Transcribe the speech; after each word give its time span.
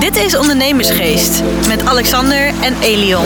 Dit 0.00 0.16
is 0.16 0.36
Ondernemersgeest 0.36 1.42
met 1.68 1.84
Alexander 1.86 2.46
en 2.62 2.80
Elion. 2.82 3.24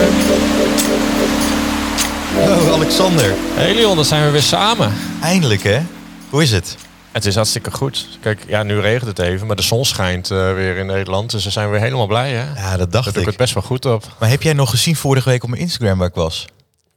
Hallo 2.39 2.73
Alexander. 2.73 3.33
Hey 3.53 3.73
Leon, 3.75 3.95
dan 3.95 4.05
zijn 4.05 4.25
we 4.25 4.31
weer 4.31 4.41
samen. 4.41 4.93
Eindelijk 5.21 5.63
hè? 5.63 5.79
Hoe 6.29 6.41
is 6.43 6.51
het? 6.51 6.77
Het 7.11 7.25
is 7.25 7.35
hartstikke 7.35 7.71
goed. 7.71 8.07
Kijk, 8.21 8.39
ja, 8.47 8.63
nu 8.63 8.79
regent 8.79 9.17
het 9.17 9.19
even, 9.19 9.47
maar 9.47 9.55
de 9.55 9.61
zon 9.61 9.85
schijnt 9.85 10.31
eh, 10.31 10.53
weer 10.53 10.77
in 10.77 10.85
Nederland. 10.85 11.31
Dus 11.31 11.43
we 11.43 11.49
zijn 11.49 11.69
weer 11.69 11.79
helemaal 11.79 12.07
blij, 12.07 12.31
hè? 12.31 12.43
Ja, 12.61 12.69
dat 12.69 12.77
Daar 12.77 12.87
dacht 12.89 13.03
doe 13.05 13.13
ik 13.13 13.19
ik. 13.19 13.25
het 13.25 13.37
best 13.37 13.53
wel 13.53 13.63
goed 13.63 13.85
op. 13.85 14.03
Maar 14.19 14.29
heb 14.29 14.41
jij 14.41 14.53
nog 14.53 14.69
gezien 14.69 14.95
vorige 14.95 15.29
week 15.29 15.43
op 15.43 15.49
mijn 15.49 15.61
Instagram 15.61 15.97
waar 15.97 16.07
ik 16.07 16.13
was? 16.15 16.45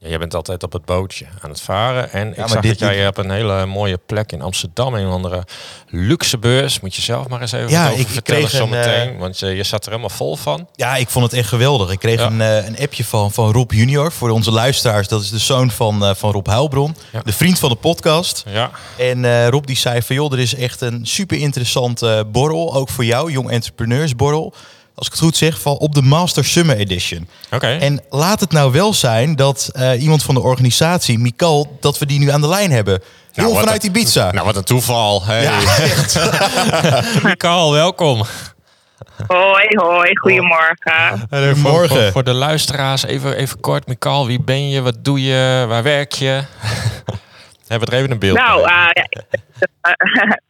Ja, 0.00 0.08
jij 0.08 0.18
bent 0.18 0.34
altijd 0.34 0.62
op 0.62 0.72
het 0.72 0.84
bootje 0.84 1.26
aan 1.40 1.50
het 1.50 1.60
varen. 1.60 2.12
En 2.12 2.28
ik 2.28 2.48
zag 2.48 2.60
dit- 2.60 2.78
dat 2.78 2.88
jij 2.88 2.98
hebt 2.98 3.18
een 3.18 3.30
hele 3.30 3.66
mooie 3.66 3.98
plek 4.06 4.32
in 4.32 4.42
Amsterdam. 4.42 4.94
Een 4.94 5.06
andere 5.06 5.44
luxe 5.88 6.38
beurs. 6.38 6.80
Moet 6.80 6.94
je 6.94 7.02
zelf 7.02 7.28
maar 7.28 7.40
eens 7.40 7.52
even 7.52 7.70
Ja, 7.70 7.84
over 7.86 7.98
ik- 8.00 8.06
ik 8.06 8.12
vertellen 8.12 8.40
kreeg 8.48 8.52
een, 8.52 8.58
zometeen. 8.68 9.12
eh, 9.14 9.18
Want 9.18 9.38
je, 9.38 9.46
je 9.46 9.62
zat 9.62 9.84
er 9.84 9.90
helemaal 9.90 10.16
vol 10.16 10.36
van. 10.36 10.68
Ja, 10.74 10.96
ik 10.96 11.08
vond 11.08 11.24
het 11.24 11.34
echt 11.34 11.48
geweldig. 11.48 11.90
Ik 11.90 11.98
kreeg 11.98 12.20
Ja. 12.20 12.26
een, 12.26 12.40
eh, 12.40 12.66
een 12.66 12.78
appje 12.78 13.04
van, 13.04 13.32
van 13.32 13.52
Rob 13.52 13.72
Junior. 13.72 14.12
Voor 14.12 14.30
onze 14.30 14.50
luisteraars, 14.50 15.08
dat 15.08 15.22
is 15.22 15.30
de 15.30 15.38
zoon 15.38 15.70
van, 15.70 16.04
eh, 16.04 16.14
van 16.14 16.32
Rob 16.32 16.46
Huilbron. 16.46 16.96
De 17.24 17.32
vriend 17.32 17.58
van 17.58 17.68
de 17.68 17.76
podcast. 17.76 18.44
Ja, 18.48 18.70
En 18.96 19.24
eh, 19.24 19.48
Rob 19.48 19.66
die 19.66 19.76
zei 19.76 20.02
van, 20.02 20.16
joh, 20.16 20.32
er 20.32 20.38
is 20.38 20.54
echt 20.54 20.80
een 20.80 21.06
super 21.06 21.38
interessante 21.38 22.24
borrel. 22.32 22.74
Ook 22.74 22.88
voor 22.88 23.04
jou, 23.04 23.30
Jong 23.30 23.50
Entrepreneurs 23.50 24.16
borrel. 24.16 24.54
Als 24.98 25.06
ik 25.06 25.12
het 25.12 25.22
goed 25.22 25.36
zeg, 25.36 25.60
van 25.60 25.76
op 25.76 25.94
de 25.94 26.02
Master 26.02 26.44
Summer 26.44 26.76
Edition. 26.76 27.28
oké. 27.52 27.66
En 27.66 28.02
laat 28.10 28.40
het 28.40 28.52
nou 28.52 28.72
wel 28.72 28.94
zijn 28.94 29.36
dat 29.36 29.70
eh, 29.72 30.02
iemand 30.02 30.22
van 30.22 30.34
de 30.34 30.40
organisatie, 30.40 31.18
Mikal, 31.18 31.76
dat 31.80 31.98
we 31.98 32.06
die 32.06 32.18
nu 32.18 32.30
aan 32.30 32.40
de 32.40 32.48
lijn 32.48 32.70
hebben. 32.70 33.02
Heel 33.32 33.44
Nou, 33.50 33.58
vanuit 33.58 33.82
een- 33.84 33.88
Ibiza. 33.88 34.30
Nou, 34.32 34.46
wat 34.46 34.56
een 34.56 34.64
toeval. 34.64 35.24
Hey. 35.24 35.42
Ja, 35.42 35.58
echt. 35.78 36.18
Mikael, 37.24 37.72
welkom. 37.72 38.22
Hoi, 39.26 39.66
hoi, 39.76 40.16
goedemorgen. 40.18 40.76
En 40.86 41.18
even 41.20 41.26
voor- 41.30 41.44
Goedemorgen. 41.54 41.88
Voor, 42.02 42.12
voor 42.12 42.24
de 42.24 42.32
luisteraars, 42.32 43.04
even, 43.04 43.36
even 43.36 43.60
kort. 43.60 43.86
Mikael, 43.86 44.26
wie 44.26 44.40
ben 44.42 44.68
je? 44.68 44.80
Wat 44.80 44.96
doe 45.04 45.22
je? 45.22 45.64
Waar 45.68 45.82
werk 45.82 46.12
je? 46.12 46.42
Hebben 47.68 47.88
we 47.88 47.94
er 47.94 48.00
even 48.00 48.10
een 48.10 48.18
beeld 48.18 48.36
Nou, 48.38 48.60
eh 48.68 48.86
ja, 48.92 49.06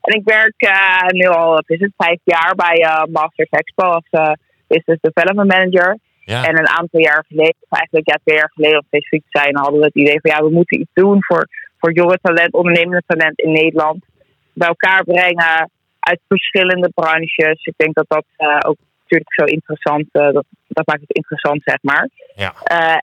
En 0.00 0.14
ik 0.18 0.24
werk 0.24 0.54
eh, 0.56 1.08
nu 1.08 1.26
al, 1.26 1.50
wat 1.50 1.64
is 1.66 1.80
het, 1.80 1.92
vijf 1.96 2.20
jaar 2.24 2.54
bij 2.56 2.76
eh, 2.76 3.02
Masters 3.12 3.48
Expo 3.50 3.84
als 3.84 4.08
eh, 4.10 4.32
Business 4.66 5.00
Development 5.00 5.48
Manager. 5.48 5.98
ja. 6.24 6.44
En 6.44 6.58
een 6.58 6.68
aantal 6.68 7.00
jaar 7.00 7.24
geleden, 7.28 7.56
of 7.60 7.78
eigenlijk 7.78 8.08
ja, 8.08 8.18
twee 8.24 8.36
jaar 8.36 8.50
geleden 8.54 8.78
om 8.78 8.84
specifiek 8.86 9.22
te 9.28 9.38
zijn, 9.38 9.56
hadden 9.56 9.80
we 9.80 9.86
het 9.86 9.94
idee 9.94 10.20
van 10.20 10.30
ja, 10.30 10.42
we 10.42 10.50
moeten 10.50 10.80
iets 10.80 10.94
doen 10.94 11.24
voor, 11.24 11.48
voor 11.78 11.92
jonge 11.92 12.18
talent, 12.22 12.52
ondernemende 12.52 13.02
talent 13.06 13.38
in 13.38 13.52
Nederland. 13.52 14.04
Bij 14.52 14.68
elkaar 14.68 15.04
brengen 15.04 15.70
uit 16.00 16.20
verschillende 16.28 16.90
branches. 16.94 17.64
Ik 17.64 17.74
denk 17.76 17.94
dat 17.94 18.08
dat 18.08 18.24
ook 18.66 18.76
natuurlijk 19.00 19.34
zo 19.34 19.44
interessant, 19.44 20.06
dat, 20.12 20.44
dat 20.68 20.86
maakt 20.86 21.00
het 21.00 21.16
interessant, 21.16 21.62
zeg 21.64 21.78
maar. 21.82 22.08
ja. 22.34 22.54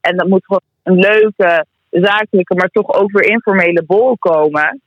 En 0.01 0.17
dat 0.17 0.27
moet 0.27 0.45
gewoon 0.45 0.61
een 0.83 0.99
leuke, 0.99 1.65
zakelijke, 1.89 2.55
maar 2.55 2.69
toch 2.71 2.93
ook 2.93 3.11
weer 3.11 3.29
informele 3.29 3.83
bol 3.83 4.17
komen. 4.17 4.81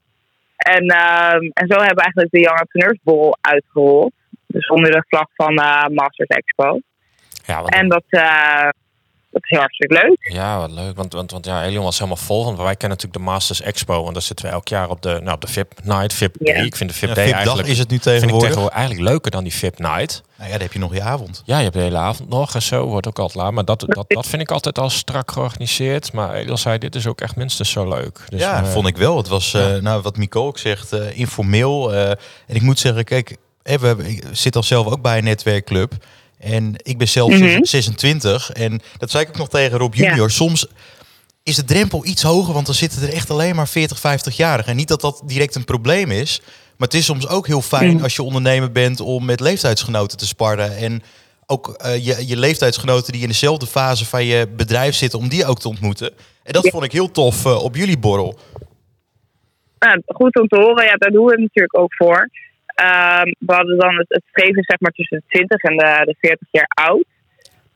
En, 0.61 0.87
ehm, 0.87 1.43
en 1.53 1.67
zo 1.67 1.77
hebben 1.77 1.97
we 1.97 2.03
eigenlijk 2.03 2.31
de 2.31 2.41
Young 2.41 2.59
Entrepreneurs 2.59 3.01
Bol 3.03 3.37
uitgerold. 3.41 4.13
Dus 4.47 4.69
onder 4.69 4.91
de 4.91 5.05
vlag 5.09 5.27
van 5.35 5.57
eh, 5.57 5.87
Masters 5.87 6.29
Expo. 6.29 6.81
Ja, 7.47 7.65
En 7.65 7.89
dat, 7.89 8.05
eh, 8.09 8.69
dat 9.31 9.43
is 9.43 9.49
heel 9.51 9.59
hartstikke 9.59 9.95
leuk. 9.95 10.33
ja, 10.33 10.59
wat 10.59 10.71
leuk. 10.71 10.97
Want, 10.97 11.13
want, 11.13 11.31
want 11.31 11.45
ja, 11.47 11.65
Elion 11.65 11.85
was 11.85 11.99
helemaal 11.99 12.17
vol. 12.25 12.45
Want 12.45 12.57
wij 12.57 12.77
kennen 12.77 12.89
natuurlijk 12.99 13.25
de 13.25 13.31
Masters 13.33 13.61
Expo. 13.61 14.03
Want 14.03 14.13
daar 14.13 14.23
zitten 14.23 14.47
we 14.47 14.53
elk 14.53 14.69
jaar 14.69 14.89
op 14.91 15.03
de, 15.03 15.21
nou, 15.23 15.35
op 15.35 15.41
de 15.41 15.47
VIP 15.47 15.73
Night, 15.83 16.13
VIP 16.15 16.37
Ja. 16.41 16.55
Day. 16.55 16.65
Ik 16.65 16.77
vind 16.77 16.91
de 16.91 16.97
VIP 16.97 17.09
Ja, 17.09 17.15
Day 17.15 17.33
eigenlijk... 17.33 17.69
is 17.69 17.79
het 17.79 17.89
nu 17.91 17.99
vind 17.99 18.07
ik 18.07 18.13
tegenwoordig. 18.13 18.41
tegenwoordig 18.49 18.79
eigenlijk 18.79 19.09
leuker 19.09 19.31
dan 19.31 19.43
die 19.43 19.55
VIP 19.55 19.79
Night. 19.79 20.23
Nou 20.37 20.51
ja, 20.51 20.57
dan 20.57 20.61
heb 20.67 20.73
je 20.73 20.79
nog 20.79 20.95
je 20.95 21.03
avond. 21.03 21.43
Ja, 21.45 21.57
je 21.57 21.63
hebt 21.63 21.75
de 21.75 21.81
hele 21.83 21.97
avond 21.99 22.29
nog 22.29 22.55
en 22.55 22.63
zo. 22.63 22.87
Wordt 22.87 23.07
ook 23.07 23.19
altijd 23.19 23.43
laat. 23.45 23.53
Maar 23.53 23.65
dat, 23.65 23.85
dat, 23.87 24.05
dat 24.09 24.27
vind 24.27 24.43
ik 24.43 24.51
altijd 24.51 24.79
al 24.79 24.91
strak 24.91 25.31
georganiseerd. 25.31 26.13
Maar 26.13 26.35
Elion 26.35 26.59
zei, 26.59 26.79
dit 26.79 26.95
is 26.95 27.07
ook 27.07 27.21
echt 27.21 27.37
minstens 27.37 27.71
zo 27.71 27.89
leuk. 27.89 28.21
Dus, 28.29 28.41
ja, 28.41 28.63
eh, 28.63 28.69
vond 28.71 28.87
ik 28.87 28.97
wel. 28.97 29.17
Het 29.17 29.29
was, 29.29 29.55
eh, 29.55 29.75
nou, 29.77 30.03
wat 30.03 30.17
Mico 30.17 30.47
ook 30.47 30.59
zegt, 30.59 30.93
eh, 30.93 31.19
informeel. 31.19 31.93
eh, 31.95 32.11
en 32.11 32.55
ik 32.55 32.63
moet 32.63 32.79
zeggen, 32.79 33.05
kijk, 33.05 33.37
we 33.63 33.71
hebben, 33.87 34.07
ik 34.07 34.25
zit 34.33 34.57
al 34.57 34.63
zelf 34.63 34.87
ook 34.87 35.03
bij 35.03 35.19
een 35.19 35.25
netwerkclub. 35.25 35.93
En 36.41 36.75
ik 36.77 36.99
ben 36.99 37.09
zelf 37.09 37.31
Mhm. 37.39 37.65
26. 37.65 38.51
En 38.53 38.81
dat 38.99 39.11
zei 39.11 39.23
ik 39.23 39.29
ook 39.29 39.37
nog 39.39 39.49
tegen 39.49 39.79
Rob 39.79 39.95
Junior. 39.95 40.31
Soms 40.31 40.67
is 41.43 41.57
de 41.57 41.65
drempel 41.65 42.07
iets 42.07 42.23
hoger, 42.23 42.55
want 42.55 42.67
dan 42.67 42.75
zitten 42.75 43.03
er 43.03 43.13
echt 43.13 43.31
alleen 43.31 43.55
maar 43.55 43.69
40, 43.69 43.99
50-jarigen. 44.01 44.71
En 44.71 44.77
niet 44.77 44.89
dat 44.89 45.01
dat 45.01 45.23
direct 45.27 45.55
een 45.55 45.65
probleem 45.65 46.11
is. 46.11 46.41
Maar 46.77 46.89
het 46.89 46.95
is 46.99 47.05
soms 47.05 47.29
ook 47.29 47.47
heel 47.47 47.63
fijn 47.63 47.95
Mhm. 47.95 48.03
als 48.03 48.17
je 48.17 48.23
ondernemer 48.23 48.73
bent 48.73 49.01
om 49.01 49.25
met 49.25 49.41
leeftijdsgenoten 49.41 50.19
te 50.19 50.27
sparren. 50.27 50.77
En 50.77 51.03
ook 51.47 51.69
eh, 51.69 52.05
je, 52.07 52.27
je 52.27 52.37
leeftijdsgenoten 52.37 53.13
die 53.13 53.23
in 53.23 53.29
dezelfde 53.29 53.67
fase 53.67 54.05
van 54.07 54.25
je 54.25 54.49
bedrijf 54.57 54.95
zitten, 54.95 55.19
om 55.19 55.29
die 55.29 55.47
ook 55.47 55.61
te 55.61 55.69
ontmoeten. 55.69 56.13
En 56.43 56.53
dat 56.53 56.65
Ja. 56.65 56.71
vond 56.71 56.85
ik 56.85 56.93
heel 56.93 57.11
tof 57.11 57.45
eh, 57.45 57.63
op 57.65 57.77
jullie 57.77 57.99
borrel. 57.99 58.39
Nou, 59.79 60.03
goed 60.07 60.41
om 60.41 60.49
te 60.49 60.57
horen, 60.61 60.85
ja, 60.85 60.95
daar 60.97 61.11
doen 61.11 61.25
we 61.25 61.31
het 61.31 61.41
natuurlijk 61.41 61.79
ook 61.79 61.95
voor. 61.95 62.29
Ehm, 62.81 63.33
we 63.39 63.55
hadden 63.55 63.79
dan 63.79 63.97
het, 63.97 64.09
het 64.09 64.23
streven 64.31 64.65
zeg 64.67 64.81
maar, 64.81 64.91
tussen 64.91 65.17
de 65.17 65.37
20 65.39 65.63
en 65.63 65.77
de, 65.77 66.03
de 66.05 66.17
40 66.21 66.49
jaar 66.51 66.71
oud. 66.75 67.05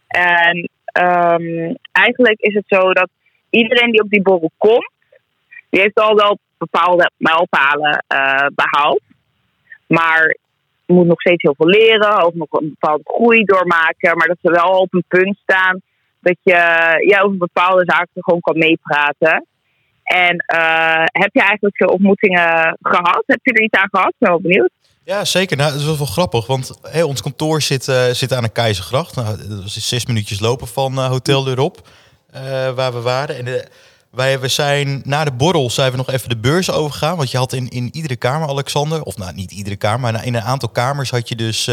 En 0.06 0.68
ehm, 0.84 1.74
eigenlijk 1.92 2.40
is 2.40 2.54
het 2.54 2.64
zo 2.66 2.92
dat 2.92 3.08
iedereen 3.50 3.90
die 3.90 4.02
op 4.02 4.10
die 4.10 4.22
borrel 4.22 4.50
komt, 4.58 4.92
die 5.70 5.80
heeft 5.80 6.00
al 6.00 6.14
wel 6.14 6.38
bepaalde 6.58 7.10
mijlpalen 7.16 8.04
eh, 8.06 8.46
behaald. 8.54 9.00
Maar 9.86 10.36
moet 10.86 11.06
nog 11.06 11.20
steeds 11.20 11.42
heel 11.42 11.54
veel 11.56 11.68
leren, 11.68 12.22
ook 12.22 12.34
nog 12.34 12.48
een 12.50 12.76
bepaalde 12.78 13.02
groei 13.04 13.44
doormaken. 13.44 14.16
Maar 14.16 14.26
dat 14.26 14.38
ze 14.42 14.50
wel 14.50 14.78
op 14.78 14.94
een 14.94 15.04
punt 15.08 15.36
staan 15.42 15.80
dat 16.20 16.36
je 16.42 16.58
ja, 17.06 17.20
over 17.20 17.36
bepaalde 17.36 17.84
zaken 17.86 18.22
gewoon 18.22 18.40
kan 18.40 18.58
meepraten. 18.58 19.46
En 20.02 20.36
eh, 20.36 21.04
heb 21.04 21.30
je 21.32 21.40
eigenlijk 21.40 21.76
veel 21.76 21.92
ontmoetingen 21.92 22.76
gehad? 22.82 23.22
Heb 23.26 23.40
je 23.42 23.52
er 23.52 23.62
iets 23.62 23.78
aan 23.78 23.88
gehad? 23.90 24.08
Ik 24.08 24.18
ben 24.18 24.30
wel 24.30 24.40
benieuwd. 24.40 24.70
Ja, 25.04 25.24
zeker. 25.24 25.56
Nou, 25.56 25.70
dat 25.72 25.80
is 25.80 25.86
wel 25.86 26.06
grappig, 26.06 26.46
want 26.46 26.70
ons 27.04 27.22
kantoor 27.22 27.62
zit, 27.62 27.88
eh, 27.88 28.10
zit 28.10 28.32
aan 28.32 28.42
de 28.42 28.48
Keizergracht. 28.48 29.14
Nou, 29.14 29.48
dat 29.48 29.64
is 29.64 29.88
zes 29.88 30.06
minuutjes 30.06 30.40
lopen 30.40 30.66
van 30.66 30.98
eh, 30.98 31.06
Hotel 31.06 31.44
L'Europe, 31.44 31.80
eh, 32.30 32.42
waar 32.70 32.92
we 32.92 33.00
waren. 33.00 33.36
En 33.36 33.46
eh, 33.46 33.66
wij 34.10 34.40
we 34.40 34.48
zijn 34.48 35.02
na 35.04 35.24
de 35.24 35.32
borrel 35.32 35.70
zijn 35.70 35.90
we 35.90 35.96
nog 35.96 36.10
even 36.10 36.28
de 36.28 36.36
beurs 36.36 36.70
overgegaan. 36.70 37.16
Want 37.16 37.30
je 37.30 37.36
had 37.36 37.52
in, 37.52 37.68
in 37.68 37.88
iedere 37.92 38.16
kamer, 38.16 38.48
Alexander, 38.48 39.02
of 39.02 39.16
nou 39.16 39.32
niet 39.32 39.52
iedere 39.52 39.76
kamer, 39.76 40.12
maar 40.12 40.26
in 40.26 40.34
een 40.34 40.42
aantal 40.42 40.68
kamers 40.68 41.10
had 41.10 41.28
je 41.28 41.36
dus 41.36 41.70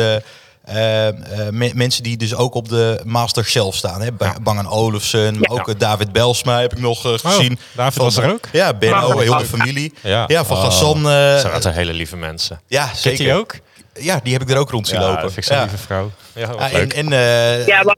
eh, 0.63 1.07
eh, 1.07 1.15
me- 1.53 1.71
mensen 1.75 2.03
die 2.03 2.17
dus 2.17 2.35
ook 2.35 2.53
op 2.53 2.69
de 2.69 3.01
master 3.05 3.45
zelf 3.45 3.75
staan. 3.75 4.01
Hè? 4.01 4.09
Ja. 4.17 4.35
Bang 4.41 4.67
Olufsen, 4.67 5.39
maar 5.39 5.51
Ja. 5.51 5.59
ook 5.61 5.69
eh, 5.69 5.75
David 5.77 6.11
Belsma 6.11 6.59
heb 6.61 6.71
ik 6.71 6.79
nog 6.79 7.05
eh, 7.05 7.11
gezien. 7.13 7.59
David 7.75 7.93
Van- 7.93 8.03
was 8.03 8.17
er 8.17 8.31
ook? 8.31 8.47
Ja, 8.51 8.73
Benno, 8.73 9.07
Bang. 9.07 9.19
heel 9.19 9.37
de 9.37 9.45
familie. 9.45 9.93
Ja, 10.01 10.23
Ja, 10.27 10.45
van 10.45 10.57
Oh, 10.57 10.63
Gassan. 10.63 10.97
eh, 10.97 11.37
Zijn 11.37 11.51
dat 11.53 11.61
zijn 11.61 11.75
hele 11.75 11.93
lieve 11.93 12.17
mensen. 12.17 12.61
ja, 12.67 12.85
Zit 12.93 13.17
zeker. 13.17 13.35
ook? 13.37 13.55
Ja, 13.93 14.19
die 14.23 14.33
heb 14.33 14.41
ik 14.41 14.49
er 14.49 14.57
ook 14.57 14.69
rond 14.69 14.87
zien 14.87 14.99
Ja, 14.99 15.05
lopen. 15.07 15.21
dat 15.21 15.33
vind 15.33 15.45
ik 15.45 15.51
zo'n 15.51 15.61
Ja. 15.61 15.61
lieve 15.69 15.77
vrouw. 15.77 16.11
Ja, 16.35 16.53
en, 16.55 16.71
leuk. 16.73 16.93
en, 16.93 17.11
eh, 17.11 17.57
Ja, 17.57 17.65
we 17.65 17.73
hadden 17.73 17.97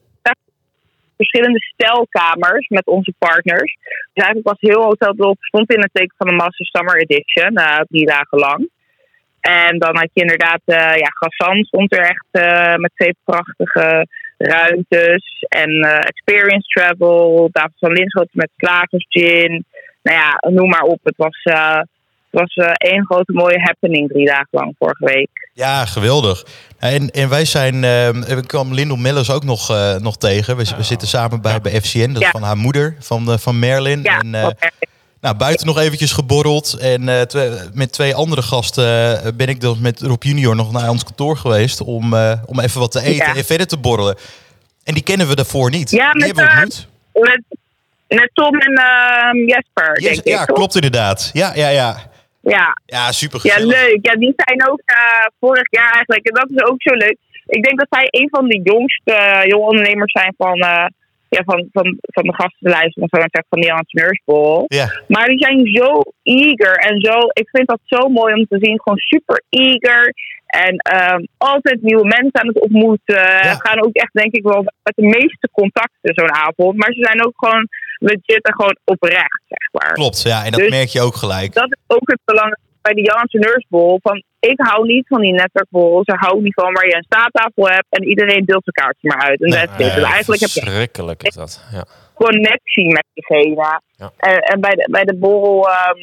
verschillende 1.18 1.60
stelkamers 1.74 2.68
met 2.68 2.88
onze 2.88 3.14
partners. 3.18 3.78
Dus 4.14 4.24
eigenlijk 4.24 4.48
was 4.48 4.58
heel 4.60 4.84
Hotel 4.84 5.36
stond 5.40 5.74
in 5.74 5.82
het 5.82 5.90
teken 5.94 6.16
van 6.18 6.28
de 6.28 6.34
Master 6.34 6.66
Summer 6.66 6.98
Edition, 7.02 7.56
eh, 7.56 7.80
drie 7.90 8.06
dagen 8.06 8.38
lang. 8.40 8.70
En 9.44 9.80
dan 9.80 9.98
had 9.98 10.10
je 10.14 10.22
inderdaad, 10.22 10.62
eh 10.66 10.76
ja, 10.76 11.10
Gassan 11.14 11.64
stond 11.64 11.94
er 11.94 12.00
echt 12.04 12.28
eh, 12.32 12.76
met 12.76 12.92
twee 12.96 13.16
prachtige 13.24 14.08
ruimtes. 14.38 15.46
En 15.50 15.70
eh, 15.70 15.98
Experience 15.98 16.68
Travel, 16.68 17.50
David 17.52 17.76
van 17.80 17.92
Linschoten 17.92 18.30
met 18.34 18.50
Slagers 18.58 19.06
Gin. 19.10 19.66
Nou 20.04 20.18
ja, 20.18 20.50
noem 20.50 20.70
maar 20.70 20.82
op. 20.82 21.00
Het 21.04 21.18
was, 21.18 21.40
het 21.44 21.88
was 22.30 22.56
één 22.78 23.06
grote 23.06 23.32
mooie 23.34 23.60
happening 23.60 24.10
drie 24.10 24.26
dagen 24.26 24.48
lang 24.50 24.76
vorige 24.80 25.06
week. 25.06 25.50
ja, 25.54 25.86
geweldig. 25.86 26.44
En, 26.80 27.10
en 27.10 27.30
wij 27.30 27.46
zijn, 27.46 27.84
ik 28.38 28.48
kwam 28.48 28.74
Lindel 28.74 28.98
Mellers 28.98 29.32
ook 29.32 29.44
nog, 29.44 29.68
nog 30.00 30.18
tegen. 30.18 30.58
We, 30.58 30.74
we 30.78 30.84
zitten 30.84 31.08
samen 31.08 31.42
bij, 31.42 31.62
bij 31.62 31.82
FCN, 31.82 32.08
dat 32.08 32.16
is 32.22 32.26
Ja. 32.28 32.30
van 32.32 32.44
haar 32.44 32.58
moeder, 32.58 32.96
van, 33.00 33.40
van 33.40 33.60
Merlin. 33.60 34.00
Ja, 34.04 34.20
en. 34.20 34.56
Nou, 35.24 35.36
buiten 35.38 35.66
nog 35.68 35.80
eventjes 35.80 36.12
geborreld. 36.12 36.78
En 36.82 37.10
eh, 37.10 37.52
met 37.74 37.92
twee 37.92 38.16
andere 38.16 38.42
gasten 38.42 38.86
eh, 39.24 39.32
ben 39.36 39.48
ik 39.48 39.62
dan 39.62 39.78
met 39.82 40.02
Rob 40.02 40.24
Junior 40.24 40.56
nog 40.56 40.72
naar 40.72 40.90
ons 40.90 41.04
kantoor 41.04 41.38
geweest 41.38 41.82
om, 41.82 42.14
eh, 42.14 42.34
om 42.46 42.60
even 42.60 42.80
wat 42.80 42.92
te 42.92 43.02
eten 43.02 43.26
Ja. 43.26 43.36
en 43.36 43.46
verder 43.46 43.68
te 43.68 43.78
borrelen. 43.78 44.16
En 44.84 44.94
die 44.94 45.04
kennen 45.04 45.28
we 45.28 45.36
daarvoor 45.36 45.70
niet. 45.70 45.92
Ja, 45.92 46.12
die 46.12 46.20
met, 46.26 46.38
hebben 46.38 46.56
we 46.56 46.64
ontmoet. 46.64 46.88
Met, 47.14 47.42
met 48.08 48.30
Tom 48.34 48.60
en 48.60 48.74
ehm, 48.74 49.38
Jesper, 49.38 50.02
Yes, 50.02 50.04
denk 50.04 50.18
ik. 50.18 50.28
ja, 50.28 50.46
klopt 50.46 50.76
inderdaad. 50.76 51.30
Ja, 51.34 51.52
ja, 51.56 51.68
ja. 51.70 52.12
Ja, 52.42 52.78
Ja, 52.86 53.12
super 53.12 53.40
ja, 53.44 53.66
leuk. 53.66 54.00
Ja, 54.02 54.16
die 54.16 54.34
zijn 54.36 54.70
ook 54.70 54.82
vorig 55.40 55.68
jaar 55.70 55.92
eigenlijk, 55.94 56.26
en 56.28 56.34
dat 56.34 56.50
is 56.50 56.72
ook 56.72 56.82
zo 56.82 56.94
leuk. 56.94 57.18
Ik 57.46 57.64
denk 57.64 57.80
dat 57.80 57.88
zij 57.90 58.08
een 58.10 58.30
van 58.32 58.48
de 58.48 58.62
jongste 58.64 59.44
jonge 59.48 59.66
ondernemers 59.66 60.12
zijn 60.12 60.34
van, 60.38 60.60
ja, 61.38 61.42
van, 61.46 61.60
van, 61.72 61.98
van 62.00 62.24
de 62.24 62.34
gastenlijst, 62.34 62.96
om 62.98 63.08
zo 63.10 63.18
maar 63.20 63.30
te 63.30 63.38
zeggen, 63.38 63.50
van 63.54 63.62
die 63.62 63.70
Entrepreneurs 63.72 64.22
Bowl. 64.26 64.64
Ja, 64.68 64.88
Maar 65.08 65.28
die 65.28 65.44
zijn 65.46 65.60
zo 65.80 65.90
eager 66.24 66.76
en 66.90 67.00
zo. 67.08 67.16
Ik 67.42 67.50
vind 67.52 67.68
dat 67.68 67.80
zo 67.84 68.10
mooi 68.10 68.34
om 68.34 68.46
te 68.48 68.58
zien. 68.60 68.82
Gewoon 68.82 68.98
super 68.98 69.44
eager. 69.50 70.14
En 70.46 70.76
ehm, 70.78 71.24
altijd 71.38 71.82
nieuwe 71.82 72.06
mensen 72.06 72.40
aan 72.42 72.48
het 72.48 72.60
ontmoeten. 72.60 73.24
Ja. 73.50 73.56
Gaan 73.66 73.84
ook 73.86 73.96
echt, 73.96 74.14
denk 74.14 74.34
ik 74.34 74.44
wel, 74.44 74.62
met 74.64 74.96
de 74.96 75.06
meeste 75.18 75.50
contacten 75.52 76.14
zo'n 76.14 76.34
avond. 76.34 76.78
Maar 76.78 76.92
ze 76.94 77.04
zijn 77.04 77.26
ook 77.26 77.34
gewoon 77.36 77.68
legit 77.98 78.44
en 78.48 78.54
gewoon 78.54 78.78
oprecht, 78.84 79.42
zeg 79.48 79.68
maar. 79.72 79.94
Klopt, 79.94 80.22
ja. 80.22 80.44
En 80.46 80.52
dat 80.52 80.60
Dus- 80.60 80.70
merk 80.70 80.88
je 80.88 81.02
ook 81.02 81.16
gelijk. 81.16 81.54
Dat 81.54 81.72
is 81.72 81.96
ook 81.96 82.10
het 82.12 82.20
belang 82.26 82.58
bij 82.84 82.94
de 82.94 83.02
Young 83.02 83.22
Entrepreneurs 83.22 83.66
Van, 84.02 84.24
ik 84.40 84.60
hou 84.70 84.86
niet 84.88 85.08
van 85.08 85.22
die 85.22 85.34
netwerkborrels. 85.34 86.08
Ik 86.08 86.20
hou 86.20 86.42
niet 86.42 86.54
van 86.54 86.74
waar 86.74 86.88
je 86.88 86.96
een 86.96 87.10
staattafel 87.12 87.68
hebt 87.70 87.86
en 87.90 88.04
iedereen 88.04 88.46
deelt 88.46 88.64
zijn 88.64 88.76
kaartje 88.82 89.08
maar 89.08 89.22
uit. 89.30 89.42
En 89.42 89.50
Nee, 89.50 89.66
that's 89.68 89.80
it. 89.88 89.94
Dus 89.96 90.04
eigenlijk 90.04 90.42
heb 90.42 90.50
je 90.50 90.60
Verschrikkelijk 90.62 91.24
is 91.24 91.34
dat. 91.36 91.64
Ja. 91.72 91.86
connectie 92.14 92.88
met 92.94 93.06
diegene. 93.14 93.80
Ja. 93.98 94.12
En, 94.18 94.38
en 94.40 94.60
bij, 94.62 94.72
de, 94.72 94.88
bij 94.92 95.04
de 95.04 95.16
borrel 95.16 95.70
ehm, 95.70 96.00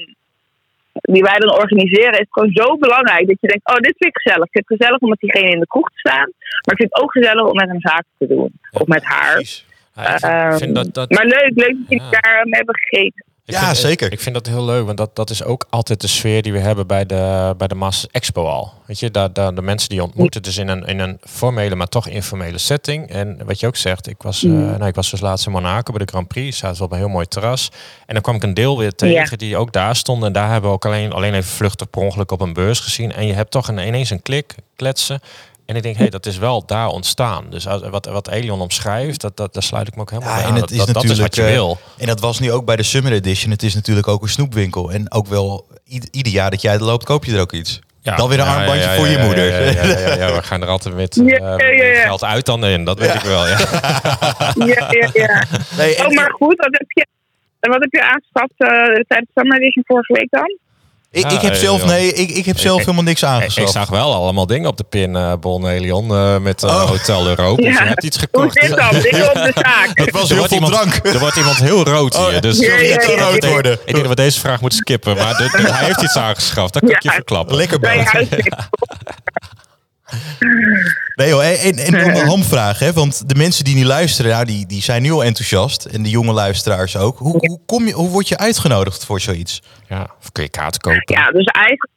die 0.92 1.22
wij 1.22 1.38
dan 1.38 1.52
organiseren, 1.62 2.12
is 2.12 2.18
het 2.18 2.28
gewoon 2.30 2.52
zo 2.52 2.76
belangrijk 2.78 3.26
dat 3.28 3.36
je 3.40 3.48
denkt: 3.48 3.68
Oh, 3.68 3.74
dit 3.76 3.94
vind 3.98 4.14
ik 4.16 4.20
gezellig. 4.22 4.44
Ik 4.46 4.52
vind 4.52 4.68
het 4.68 4.76
gezellig 4.78 5.00
om 5.00 5.08
met 5.08 5.18
diegene 5.18 5.50
in 5.50 5.60
de 5.60 5.66
kroeg 5.66 5.88
te 5.88 5.98
staan. 5.98 6.28
Maar 6.64 6.74
ik 6.74 6.80
vind 6.80 6.92
het 6.92 7.02
ook 7.02 7.12
gezellig 7.12 7.44
om 7.44 7.54
met 7.56 7.68
hem 7.68 7.80
zaken 7.80 8.12
te 8.18 8.26
doen. 8.26 8.52
Of 8.70 8.86
met 8.86 9.04
haar. 9.04 9.32
Precies. 9.34 9.66
Ja, 9.94 10.14
ik 10.14 10.20
Ehm, 10.20 10.56
vind 10.58 10.74
dat, 10.74 10.94
dat, 10.94 11.10
Maar 11.10 11.24
leuk, 11.24 11.50
leuk 11.54 11.76
dat 11.78 11.88
jullie 11.88 12.10
daar 12.10 12.46
hebben 12.50 12.76
gegeten. 12.76 13.24
Ik 13.50 13.60
Ja, 13.60 13.64
vind- 13.64 13.76
zeker. 13.76 14.12
Ik 14.12 14.20
vind 14.20 14.34
dat 14.34 14.46
heel 14.46 14.64
leuk, 14.64 14.86
want 14.86 14.98
dat, 14.98 15.16
dat 15.16 15.30
is 15.30 15.42
ook 15.44 15.66
altijd 15.70 16.00
de 16.00 16.06
sfeer 16.06 16.42
die 16.42 16.52
we 16.52 16.58
hebben 16.58 16.86
bij 16.86 17.06
de, 17.06 17.54
bij 17.58 17.66
de 17.68 17.74
Masters 17.74 18.12
Expo 18.12 18.46
al. 18.46 18.72
Weet 18.86 18.98
je, 18.98 19.10
daar, 19.10 19.32
daar, 19.32 19.54
de 19.54 19.62
mensen 19.62 19.88
die 19.88 20.02
ontmoeten 20.02 20.42
dus 20.42 20.56
in 20.56 20.68
een, 20.68 20.84
in 20.84 20.98
een 20.98 21.18
formele, 21.28 21.74
maar 21.74 21.88
toch 21.88 22.08
informele 22.08 22.58
setting. 22.58 23.08
En 23.10 23.38
wat 23.44 23.60
je 23.60 23.66
ook 23.66 23.76
zegt, 23.76 24.06
ik 24.08 24.22
was, 24.22 24.44
eh, 24.44 24.50
nou, 24.50 24.86
ik 24.86 24.94
was 24.94 25.10
dus 25.10 25.20
laatst 25.20 25.46
in 25.46 25.52
Monaco 25.52 25.92
bij 25.92 26.04
de 26.04 26.10
Grand 26.12 26.28
Prix, 26.28 26.58
zaten 26.58 26.78
we 26.78 26.84
op 26.84 26.92
een 26.92 26.98
heel 26.98 27.08
mooi 27.08 27.26
terras. 27.26 27.68
En 28.06 28.14
dan 28.14 28.22
kwam 28.22 28.34
ik 28.34 28.42
een 28.42 28.54
deel 28.54 28.78
weer 28.78 28.94
tegen 28.94 29.14
Ja. 29.30 29.36
die 29.36 29.56
ook 29.56 29.72
daar 29.72 29.96
stonden. 29.96 30.26
En 30.26 30.32
daar 30.32 30.50
hebben 30.50 30.70
we 30.70 30.76
ook 30.76 30.86
alleen, 30.86 31.12
alleen 31.12 31.34
even 31.34 31.50
vluchtig 31.50 31.90
per 31.90 32.02
ongeluk 32.02 32.30
op 32.30 32.40
een 32.40 32.52
beurs 32.52 32.80
gezien. 32.80 33.12
En 33.12 33.26
je 33.26 33.32
hebt 33.32 33.50
toch 33.50 33.68
een, 33.68 33.78
ineens 33.86 34.10
een 34.10 34.22
klik, 34.22 34.54
kletsen. 34.76 35.20
En 35.70 35.76
ik 35.76 35.82
denk, 35.82 35.94
hé, 35.94 36.00
hey, 36.00 36.10
dat 36.10 36.26
is 36.26 36.38
wel 36.38 36.64
daar 36.66 36.86
ontstaan. 36.88 37.44
Dus 37.50 37.64
wat, 37.90 38.06
wat 38.06 38.28
Elion 38.28 38.60
omschrijft, 38.60 39.20
dat, 39.20 39.36
dat, 39.36 39.54
daar 39.54 39.62
sluit 39.62 39.88
ik 39.88 39.94
me 39.94 40.00
ook 40.00 40.10
helemaal 40.10 40.30
Ja, 40.30 40.36
bij 40.38 40.44
en 40.46 40.50
aan. 40.54 40.60
het 40.60 40.68
Dat, 40.68 40.78
is 40.78 40.84
dat, 40.84 40.94
dat 40.94 41.04
is 41.04 41.08
wat 41.08 41.16
je 41.16 41.22
natuurlijk, 41.22 41.56
eh, 41.56 41.62
wil. 41.62 41.78
En 41.98 42.06
dat 42.06 42.20
was 42.20 42.38
nu 42.38 42.52
ook 42.52 42.64
bij 42.64 42.76
de 42.76 42.82
Summer 42.82 43.12
Edition. 43.12 43.50
Het 43.50 43.62
is 43.62 43.74
natuurlijk 43.74 44.08
ook 44.08 44.22
een 44.22 44.28
snoepwinkel. 44.28 44.90
En 44.92 45.12
ook 45.12 45.26
wel 45.26 45.66
ied- 45.84 46.08
ieder 46.10 46.32
jaar 46.32 46.50
dat 46.50 46.62
jij 46.62 46.74
er 46.74 46.82
loopt, 46.84 47.04
koop 47.04 47.24
je 47.24 47.34
er 47.34 47.40
ook 47.40 47.52
iets. 47.52 47.80
Dan 48.02 48.28
weer 48.28 48.38
een 48.40 48.44
Ja, 48.44 48.54
armbandje 48.56 48.82
ja, 48.84 48.90
ja, 48.90 48.96
voor 48.96 49.06
je 49.06 49.18
ja, 49.18 49.24
moeder. 49.24 49.44
Ja, 49.44 49.58
ja, 49.58 49.82
ja, 49.82 49.98
ja, 49.98 50.14
ja, 50.26 50.34
we 50.34 50.42
gaan 50.42 50.62
er 50.62 50.68
altijd 50.68 50.94
met 50.94 51.14
Ja, 51.14 51.24
eh, 51.56 51.76
ja, 51.76 51.84
ja, 51.84 51.92
ja. 51.92 52.02
geld 52.02 52.24
uit 52.24 52.46
dan 52.46 52.64
in, 52.64 52.84
dat 52.84 52.98
weet 52.98 53.14
ik 53.14 53.20
wel. 53.20 53.46
Ja. 53.48 53.58
Ja, 54.54 54.86
ja, 54.90 55.08
ja. 55.12 55.44
Nee, 55.76 55.96
en- 55.96 56.06
Oh, 56.06 56.14
maar 56.14 56.30
goed, 56.30 56.56
wat 56.56 56.68
heb 56.70 56.90
je, 56.90 57.06
en 57.60 57.70
wat 57.70 57.80
heb 57.80 57.92
je 57.92 58.02
aangeschaft 58.02 58.54
eh, 58.56 58.68
tijdens 59.06 59.30
de 59.34 59.40
Summer 59.40 59.58
Edition 59.60 59.84
vorige 59.86 60.12
week 60.12 60.30
dan? 60.30 60.58
Ik, 61.10 61.32
ik 61.32 61.40
heb 61.40 61.52
eh, 61.52 61.58
zelf, 61.58 61.84
nee, 61.84 62.12
ik, 62.12 62.30
ik 62.30 62.44
heb 62.46 62.58
zelf 62.58 62.74
ik- 62.78 62.84
helemaal 62.84 63.04
niks 63.04 63.22
Ik, 63.22 63.28
aangeschaft. 63.28 63.72
zag 63.72 63.88
wel 63.88 64.14
allemaal 64.14 64.46
dingen 64.46 64.68
op 64.68 64.76
de 64.76 64.84
pinbon, 64.84 65.68
Elion, 65.68 66.10
eh, 66.14 66.38
met 66.38 66.62
eh, 66.62 66.70
Oh. 66.70 66.82
Hotel 66.88 67.26
Europa. 67.26 67.62
Dus 67.62 67.74
Ja. 67.74 67.82
je 67.82 67.88
hebt 67.88 68.04
iets 68.04 68.16
Hoe 68.16 68.26
gekocht. 68.32 68.60
dit 68.60 68.76
dan? 68.76 69.00
Dingen 69.10 69.28
op 69.28 69.34
de 69.34 69.52
zaak. 69.54 69.90
Het 70.04 70.10
was 70.10 70.22
Er 70.22 70.28
heel 70.28 70.36
wordt, 70.36 70.52
veel 70.54 70.62
iemand, 70.62 70.72
drank. 71.00 71.14
er 71.14 71.18
wordt 71.20 71.36
iemand 71.36 71.56
heel 71.56 71.84
rood 71.84 72.16
Oh, 72.16 72.28
hier. 72.28 72.40
Dus 72.40 72.58
ja, 72.58 72.74
ja, 72.76 72.90
Niet 72.90 73.00
te 73.00 73.16
rood 73.16 73.44
worden. 73.46 73.72
ik 73.72 73.80
denk 73.84 73.98
dat 73.98 74.08
we 74.08 74.14
deze 74.14 74.40
vraag 74.40 74.60
moeten 74.60 74.78
skippen. 74.78 75.16
Maar 75.16 75.36
de- 75.36 75.48
de- 75.62 75.72
hij 75.72 75.84
heeft 75.84 76.02
iets 76.02 76.16
aangeschaft, 76.16 76.72
dat 76.72 76.82
kan 76.82 76.90
ik 76.90 77.02
je 77.02 77.10
verklappen. 77.10 77.56
Lekker 77.56 77.78
Bij. 77.80 78.06
Nee 81.14 81.28
joh, 81.28 81.44
en, 81.44 81.74
en 81.74 81.92
dan 81.92 82.20
een 82.20 82.28
hamvraag. 82.28 82.78
Hè? 82.78 82.92
Want 82.92 83.28
de 83.28 83.34
mensen 83.34 83.64
die 83.64 83.76
nu 83.76 83.84
luisteren, 83.84 84.30
nou, 84.30 84.44
die, 84.44 84.66
die 84.66 84.82
zijn 84.82 85.02
nu 85.02 85.10
al 85.10 85.24
enthousiast. 85.24 85.84
En 85.84 86.02
de 86.02 86.10
jonge 86.10 86.32
luisteraars 86.32 86.96
ook. 86.96 87.18
Hoe, 87.18 87.36
hoe, 87.38 87.60
kom 87.66 87.86
je, 87.86 87.92
hoe 87.92 88.10
word 88.10 88.28
je 88.28 88.38
uitgenodigd 88.38 89.06
voor 89.06 89.20
zoiets? 89.20 89.62
Ja, 89.88 90.10
of 90.20 90.32
kun 90.32 90.42
je 90.42 90.50
kaarten 90.50 90.80
kopen? 90.80 91.02
Ja, 91.04 91.30
dus 91.30 91.44
eigenlijk 91.44 91.88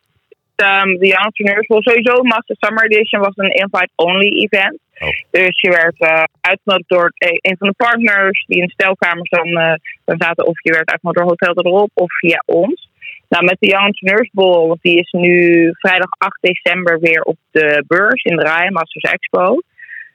um, 0.55 0.99
de 0.99 1.07
Young 1.07 1.25
Entrepreneurs 1.25 1.65
sowieso 1.67 2.23
Master 2.23 2.55
Summer 2.59 2.85
Edition 2.85 3.21
was 3.21 3.33
een 3.35 3.51
invite-only 3.51 4.29
event. 4.43 4.79
Oh. 4.99 5.09
Dus 5.31 5.61
je 5.61 5.69
werd 5.69 5.99
eh, 5.99 6.23
uitgenodigd 6.41 6.89
door 6.89 7.11
e- 7.17 7.39
een 7.41 7.57
van 7.57 7.67
de 7.67 7.73
partners 7.77 8.45
die 8.47 8.57
in 8.57 8.65
de 8.65 8.71
stelkamers 8.71 9.29
dan, 9.29 9.47
eh, 9.47 9.73
dan 10.05 10.15
zaten. 10.17 10.47
Of 10.47 10.63
je 10.63 10.71
werd 10.71 10.89
uitgenodigd 10.89 11.25
door 11.25 11.37
Hotel 11.37 11.63
erop 11.63 11.91
of 11.93 12.11
via 12.19 12.43
ons. 12.45 12.89
Nou, 13.33 13.45
met 13.45 13.57
de 13.59 13.67
Young 13.67 13.85
Entrepreneurs 13.85 14.29
Bowl, 14.31 14.67
want 14.67 14.81
die 14.81 14.99
is 14.99 15.11
nu 15.11 15.69
vrijdag 15.73 16.09
8 16.17 16.37
december 16.41 16.99
weer 16.99 17.21
op 17.21 17.37
de 17.51 17.83
beurs 17.87 18.23
in 18.23 18.35
de 18.35 18.43
RAI, 18.43 18.69
Masters 18.69 19.11
Expo. 19.11 19.61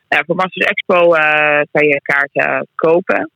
Ja, 0.08 0.22
voor 0.26 0.36
Masters 0.36 0.66
Expo 0.66 1.14
eh, 1.14 1.60
kan 1.70 1.86
je 1.86 2.00
kaarten 2.02 2.66
kopen. 2.74 3.30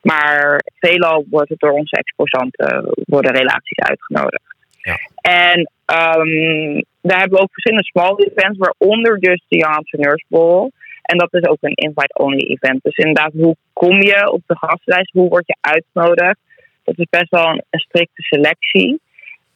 Maar 0.00 0.60
veelal 0.78 1.24
wordt 1.30 1.48
het 1.48 1.58
door 1.58 1.70
onze 1.70 1.96
exposanten 1.96 2.92
worden 2.94 3.32
relaties 3.32 3.78
uitgenodigd. 3.78 4.44
Ja. 4.82 4.96
En 5.20 5.70
ehm, 5.84 6.82
daar 7.00 7.18
hebben 7.18 7.38
we 7.38 7.44
ook 7.44 7.52
verschillende 7.52 7.88
small 7.88 8.14
events, 8.16 8.58
waaronder 8.58 9.18
dus 9.20 9.44
de 9.48 9.56
Young 9.56 9.76
Entrepreneurs 9.76 10.24
Bowl. 10.28 10.70
En 11.02 11.18
dat 11.18 11.34
is 11.34 11.46
ook 11.46 11.58
een 11.60 11.74
invite-only 11.74 12.46
event. 12.46 12.82
Dus 12.82 12.96
inderdaad, 12.96 13.32
hoe 13.32 13.56
kom 13.72 14.02
je 14.02 14.32
op 14.32 14.42
de 14.46 14.56
gastlijst? 14.56 15.12
Hoe 15.12 15.28
word 15.28 15.46
je 15.46 15.56
uitgenodigd? 15.60 16.38
Dat 16.84 16.98
is 16.98 17.06
best 17.10 17.30
wel 17.30 17.46
een, 17.46 17.62
een 17.70 17.80
strikte 17.80 18.22
selectie. 18.22 19.00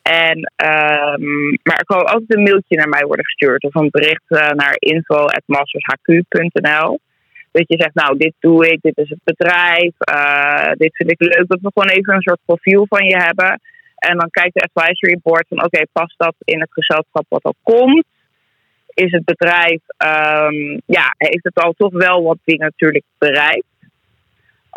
En, 0.06 0.52
ehm, 0.56 1.48
maar 1.62 1.78
er 1.78 1.84
kan 1.84 2.04
altijd 2.04 2.34
een 2.34 2.42
mailtje 2.42 2.76
naar 2.76 2.88
mij 2.88 3.04
worden 3.04 3.24
gestuurd. 3.24 3.64
Of 3.64 3.74
een 3.74 3.90
bericht 3.90 4.24
eh, 4.26 4.50
naar 4.50 4.74
info.mastershq.nl. 4.78 6.98
Dat 7.52 7.68
je 7.68 7.76
zegt, 7.78 7.94
nou, 7.94 8.18
dit 8.18 8.34
doe 8.40 8.68
ik, 8.68 8.78
dit 8.82 8.98
is 8.98 9.08
het 9.08 9.20
bedrijf, 9.24 9.92
eh, 9.98 10.72
dit 10.72 10.96
vind 10.96 11.10
ik 11.10 11.20
leuk. 11.20 11.48
Dat 11.48 11.60
we 11.60 11.70
gewoon 11.74 11.96
even 11.96 12.14
een 12.14 12.20
soort 12.20 12.40
profiel 12.44 12.86
van 12.88 13.06
je 13.06 13.16
hebben. 13.16 13.60
En 13.96 14.18
dan 14.18 14.30
kijkt 14.30 14.54
de 14.54 14.68
advisory 14.72 15.18
board 15.22 15.46
van, 15.48 15.64
oké, 15.64 15.82
past 15.92 16.14
dat 16.16 16.34
in 16.44 16.60
het 16.60 16.72
gezelschap 16.72 17.24
wat 17.28 17.42
al 17.42 17.54
komt? 17.62 18.04
Is 18.94 19.12
het 19.12 19.24
bedrijf, 19.24 19.80
ehm, 19.96 20.78
ja, 20.86 21.14
heeft 21.16 21.44
het 21.44 21.62
al 21.62 21.72
toch 21.72 21.92
wel 21.92 22.22
wat 22.22 22.38
dingen 22.44 22.64
natuurlijk 22.64 23.04
bereikt? 23.18 23.64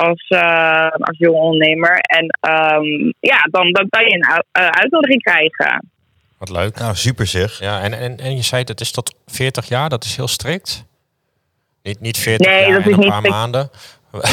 Als, 0.07 0.27
eh, 0.27 0.87
als 0.89 1.17
jonge 1.17 1.37
ondernemer. 1.39 1.97
En 1.99 2.25
ehm, 2.39 2.83
ja, 3.19 3.41
dan, 3.51 3.71
dan 3.71 3.87
kan 3.89 4.03
je 4.03 4.13
een 4.13 4.43
eh, 4.51 4.67
uitnodiging 4.67 5.21
krijgen. 5.23 5.89
Wat 6.37 6.49
leuk. 6.49 6.79
Nou, 6.79 6.95
super 6.95 7.27
zeg. 7.27 7.59
Ja, 7.59 7.81
en, 7.81 7.93
en, 7.93 8.17
en 8.17 8.35
je 8.35 8.41
zei 8.41 8.63
het 8.65 8.81
is 8.81 8.91
tot 8.91 9.15
40 9.27 9.67
jaar, 9.67 9.89
dat 9.89 10.03
is 10.03 10.15
heel 10.15 10.27
strikt. 10.27 10.85
Niet, 11.83 11.99
niet 11.99 12.17
40 12.17 12.47
Nee, 12.47 12.59
jaar 12.61 12.71
dat 12.71 12.81
en 12.83 12.89
is 12.89 12.93
een 12.93 12.99
niet 12.99 13.09
paar 13.09 13.17
strikt. 13.17 13.35
maanden. 13.35 13.69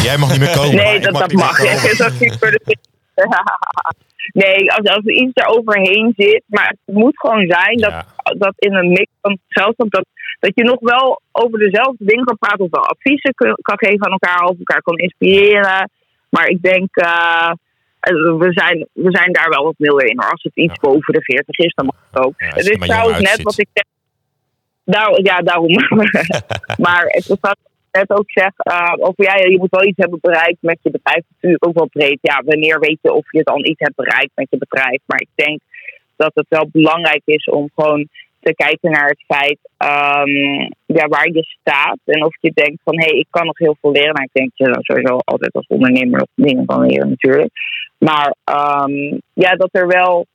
Jij 0.02 0.16
mag 0.18 0.30
niet 0.30 0.38
meer 0.40 0.54
komen. 0.56 0.74
nee, 0.74 1.00
dat, 1.00 1.12
mag 1.12 1.20
dat 1.20 1.32
meer 1.32 1.96
dat 2.04 2.12
is 2.20 2.36
nee, 4.44 4.72
als, 4.72 4.88
als 4.88 5.04
er 5.04 5.12
iets 5.12 5.32
eroverheen 5.34 6.12
zit. 6.16 6.42
Maar 6.46 6.68
het 6.68 6.94
moet 6.96 7.18
gewoon 7.20 7.46
zijn 7.46 7.76
dat, 7.76 7.90
Ja. 7.90 8.06
dat 8.38 8.52
in 8.56 8.74
een 8.74 8.88
mix 8.88 9.06
van 9.22 9.30
het 9.32 9.40
gezelschap. 9.48 9.90
Dat, 9.90 10.06
dat 10.38 10.52
je 10.54 10.64
nog 10.64 10.80
wel 10.80 11.20
over 11.32 11.58
dezelfde 11.58 12.04
dingen 12.04 12.24
kan 12.24 12.38
praten. 12.38 12.64
Of 12.64 12.70
wel 12.70 12.88
adviezen 12.88 13.34
kan 13.62 13.78
geven 13.78 14.04
aan 14.06 14.12
elkaar. 14.18 14.44
Of 14.44 14.58
elkaar 14.58 14.82
kan 14.82 14.98
inspireren. 14.98 15.90
Maar 16.28 16.46
ik 16.48 16.62
denk. 16.62 16.96
eh, 16.96 17.50
we 18.38 18.48
zijn, 18.50 18.86
we 18.92 19.10
zijn 19.10 19.32
daar 19.32 19.48
wel 19.48 19.64
wat 19.64 19.74
milder 19.78 20.06
in. 20.08 20.18
hoor. 20.20 20.30
Als 20.30 20.42
het 20.42 20.56
iets 20.56 20.78
boven 20.78 21.12
de 21.12 21.22
40 21.22 21.58
is, 21.58 21.74
dan 21.74 21.86
mag 21.86 21.96
het 22.10 22.24
ook. 22.24 22.34
Ja, 22.36 22.46
het 22.46 22.68
is 22.68 22.76
maar 22.76 22.88
trouwens 22.88 23.20
net 23.20 23.42
wat 23.42 23.58
ik 23.58 23.68
zeg. 23.72 23.84
Nou, 24.84 25.22
ja, 25.22 25.38
daarom. 25.38 25.72
maar 26.86 27.04
het 27.06 27.28
is 27.28 27.36
wat 27.40 27.58
net 27.90 28.10
ook 28.10 28.30
zeg. 28.30 28.50
eh, 28.56 28.92
over 28.96 29.24
ja, 29.24 29.34
je 29.36 29.58
moet 29.58 29.70
wel 29.70 29.84
iets 29.84 29.98
hebben 29.98 30.18
bereikt 30.20 30.58
met 30.60 30.78
je 30.82 30.90
bedrijf. 30.90 31.22
Natuurlijk 31.28 31.66
ook 31.66 31.74
wel 31.74 31.88
breed. 31.88 32.18
Ja, 32.20 32.42
wanneer 32.44 32.78
weet 32.78 32.98
je 33.02 33.12
of 33.12 33.32
je 33.32 33.42
dan 33.42 33.64
iets 33.64 33.80
hebt 33.80 33.96
bereikt 33.96 34.30
met 34.34 34.46
je 34.50 34.58
bedrijf? 34.58 35.00
Maar 35.06 35.20
ik 35.20 35.28
denk 35.34 35.60
dat 36.16 36.30
het 36.34 36.46
wel 36.48 36.68
belangrijk 36.72 37.22
is 37.24 37.44
om 37.44 37.70
gewoon 37.74 38.08
te 38.46 38.54
kijken 38.54 38.90
naar 38.90 39.08
het 39.08 39.24
feit 39.26 39.58
ehm, 39.76 40.34
ja, 40.98 41.06
waar 41.08 41.28
je 41.32 41.56
staat. 41.60 41.98
En 42.04 42.24
of 42.24 42.36
je 42.40 42.50
denkt 42.54 42.80
van 42.84 42.98
hé, 42.98 43.04
hey, 43.06 43.18
ik 43.18 43.26
kan 43.30 43.46
nog 43.46 43.58
heel 43.58 43.76
veel 43.80 43.90
leren. 43.92 44.14
Nou, 44.14 44.24
ik 44.24 44.32
denk 44.32 44.50
dat 44.56 44.68
je 44.68 44.84
sowieso 44.84 45.18
altijd 45.24 45.52
als 45.54 45.66
ondernemer 45.66 46.18
nog 46.18 46.28
dingen 46.34 46.66
kan 46.66 46.86
leren 46.86 47.08
natuurlijk. 47.08 47.50
Maar 47.98 48.34
ehm, 48.44 48.92
ja, 49.32 49.50
dat 49.56 49.68
er 49.72 49.86
wel 49.86 50.26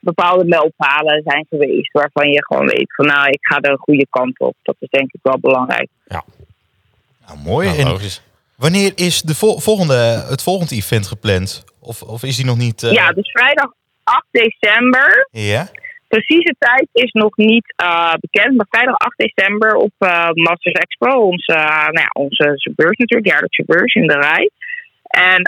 bepaalde 0.00 0.44
mijlpalen 0.44 1.22
zijn 1.24 1.46
geweest 1.50 1.92
waarvan 1.92 2.30
je 2.30 2.44
gewoon 2.44 2.66
weet 2.66 2.94
van 2.94 3.06
nou, 3.06 3.28
ik 3.28 3.38
ga 3.46 3.58
de 3.58 3.76
goede 3.78 4.06
kant 4.10 4.38
op. 4.38 4.54
Dat 4.62 4.76
is 4.78 4.88
denk 4.90 5.12
ik 5.12 5.20
wel 5.22 5.38
belangrijk. 5.40 5.88
Nou, 6.06 6.22
mooi. 7.44 7.68
Nou, 7.68 7.80
en 7.80 7.86
logisch. 7.88 8.22
wanneer 8.56 8.92
is 8.94 9.22
de 9.22 9.34
vol- 9.34 9.58
volgende, 9.58 10.24
het 10.28 10.42
volgende 10.42 10.74
event 10.74 11.06
gepland? 11.06 11.64
Of, 11.80 12.02
of 12.02 12.22
is 12.22 12.36
die 12.36 12.44
nog 12.44 12.56
niet... 12.56 12.82
eh, 12.82 12.92
Ja, 12.92 13.12
dus 13.12 13.30
vrijdag 13.30 13.72
8 14.04 14.26
december. 14.30 15.28
Ja? 15.30 15.68
Precieze 16.08 16.54
tijd 16.58 16.88
is 16.92 17.12
nog 17.12 17.36
niet 17.36 17.74
eh, 17.76 18.14
bekend, 18.20 18.56
maar 18.56 18.66
vrijdag 18.70 18.96
8 18.96 19.18
december 19.18 19.74
op 19.74 19.92
eh, 19.98 20.30
Masters 20.32 20.74
Expo, 20.74 21.10
onze, 21.10 21.52
eh, 21.52 21.88
nou 21.88 22.00
ja, 22.06 22.10
onze 22.12 22.72
beurs 22.76 22.96
natuurlijk, 22.96 23.30
jaarlijkse 23.30 23.64
beurs 23.66 23.94
in 23.94 24.06
de 24.06 24.18
rij. 24.20 24.50
En 25.08 25.42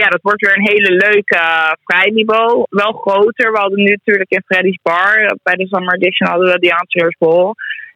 ja, 0.00 0.08
dat 0.08 0.22
wordt 0.22 0.40
weer 0.40 0.56
een 0.56 0.72
hele 0.72 0.90
leuke 0.90 1.40
vrijniveau. 1.84 2.66
Wel 2.70 2.92
groter. 2.92 3.52
We 3.52 3.58
hadden 3.58 3.78
nu 3.78 3.90
natuurlijk 3.90 4.30
in 4.30 4.42
Freddy's 4.46 4.78
Bar, 4.82 5.36
bij 5.42 5.54
de 5.54 5.66
Summer 5.66 5.94
Edition 5.94 6.28
hadden 6.28 6.52
we 6.52 6.58
de 6.58 6.70
Entrepreneurs 6.70 7.16
Bowl. 7.18 7.54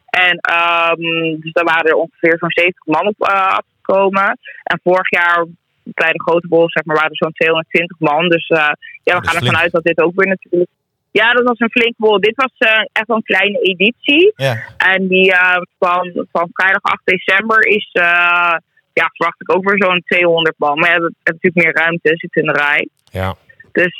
En 0.09 0.37
ehm, 0.37 1.39
dus 1.39 1.51
daar 1.51 1.63
waren 1.63 1.91
er 1.91 1.95
ongeveer 1.95 2.37
zo'n 2.37 2.51
70 2.51 2.85
man 2.85 3.07
op 3.07 3.21
afgekomen. 3.23 4.39
En 4.63 4.79
vorig 4.83 5.09
jaar 5.09 5.45
bij 5.83 6.11
de 6.11 6.21
grote 6.21 6.47
bol 6.47 6.69
zeg 6.69 6.85
maar, 6.85 6.95
waren 6.95 7.11
er 7.11 7.17
zo'n 7.17 7.31
220 7.31 7.99
man. 7.99 8.29
Dus 8.29 8.47
ja, 8.47 8.75
we 9.03 9.11
dat 9.11 9.27
gaan 9.27 9.35
ervan 9.35 9.61
uit 9.61 9.71
dat 9.71 9.83
dit 9.83 10.01
ook 10.01 10.15
weer 10.15 10.27
natuurlijk 10.27 10.69
Ja, 11.19 11.33
dat 11.33 11.43
was 11.43 11.59
een 11.59 11.77
flink 11.77 11.93
bol. 11.97 12.19
Dit 12.19 12.35
was 12.35 12.53
eh, 12.57 12.83
echt 12.91 13.09
een 13.09 13.23
kleine 13.23 13.59
editie. 13.59 14.33
Ja. 14.35 14.55
En 14.77 15.07
die 15.07 15.31
eh, 15.31 15.61
van, 15.79 16.25
van 16.31 16.49
vrijdag 16.53 16.81
8 16.81 17.01
december 17.03 17.67
is, 17.67 17.89
eh, 17.91 18.55
ja, 18.93 19.09
verwacht 19.13 19.41
ik 19.41 19.55
ook 19.55 19.69
weer 19.69 19.83
zo'n 19.83 20.03
200 20.05 20.55
man. 20.57 20.79
Maar 20.79 20.89
ja, 20.89 20.97
dat 20.97 21.11
heeft 21.23 21.41
natuurlijk 21.41 21.65
meer 21.65 21.75
ruimte, 21.83 22.09
zit 22.13 22.35
in 22.35 22.45
de 22.45 22.51
rij. 22.51 22.87
Ja. 23.11 23.35
Dus, 23.71 23.99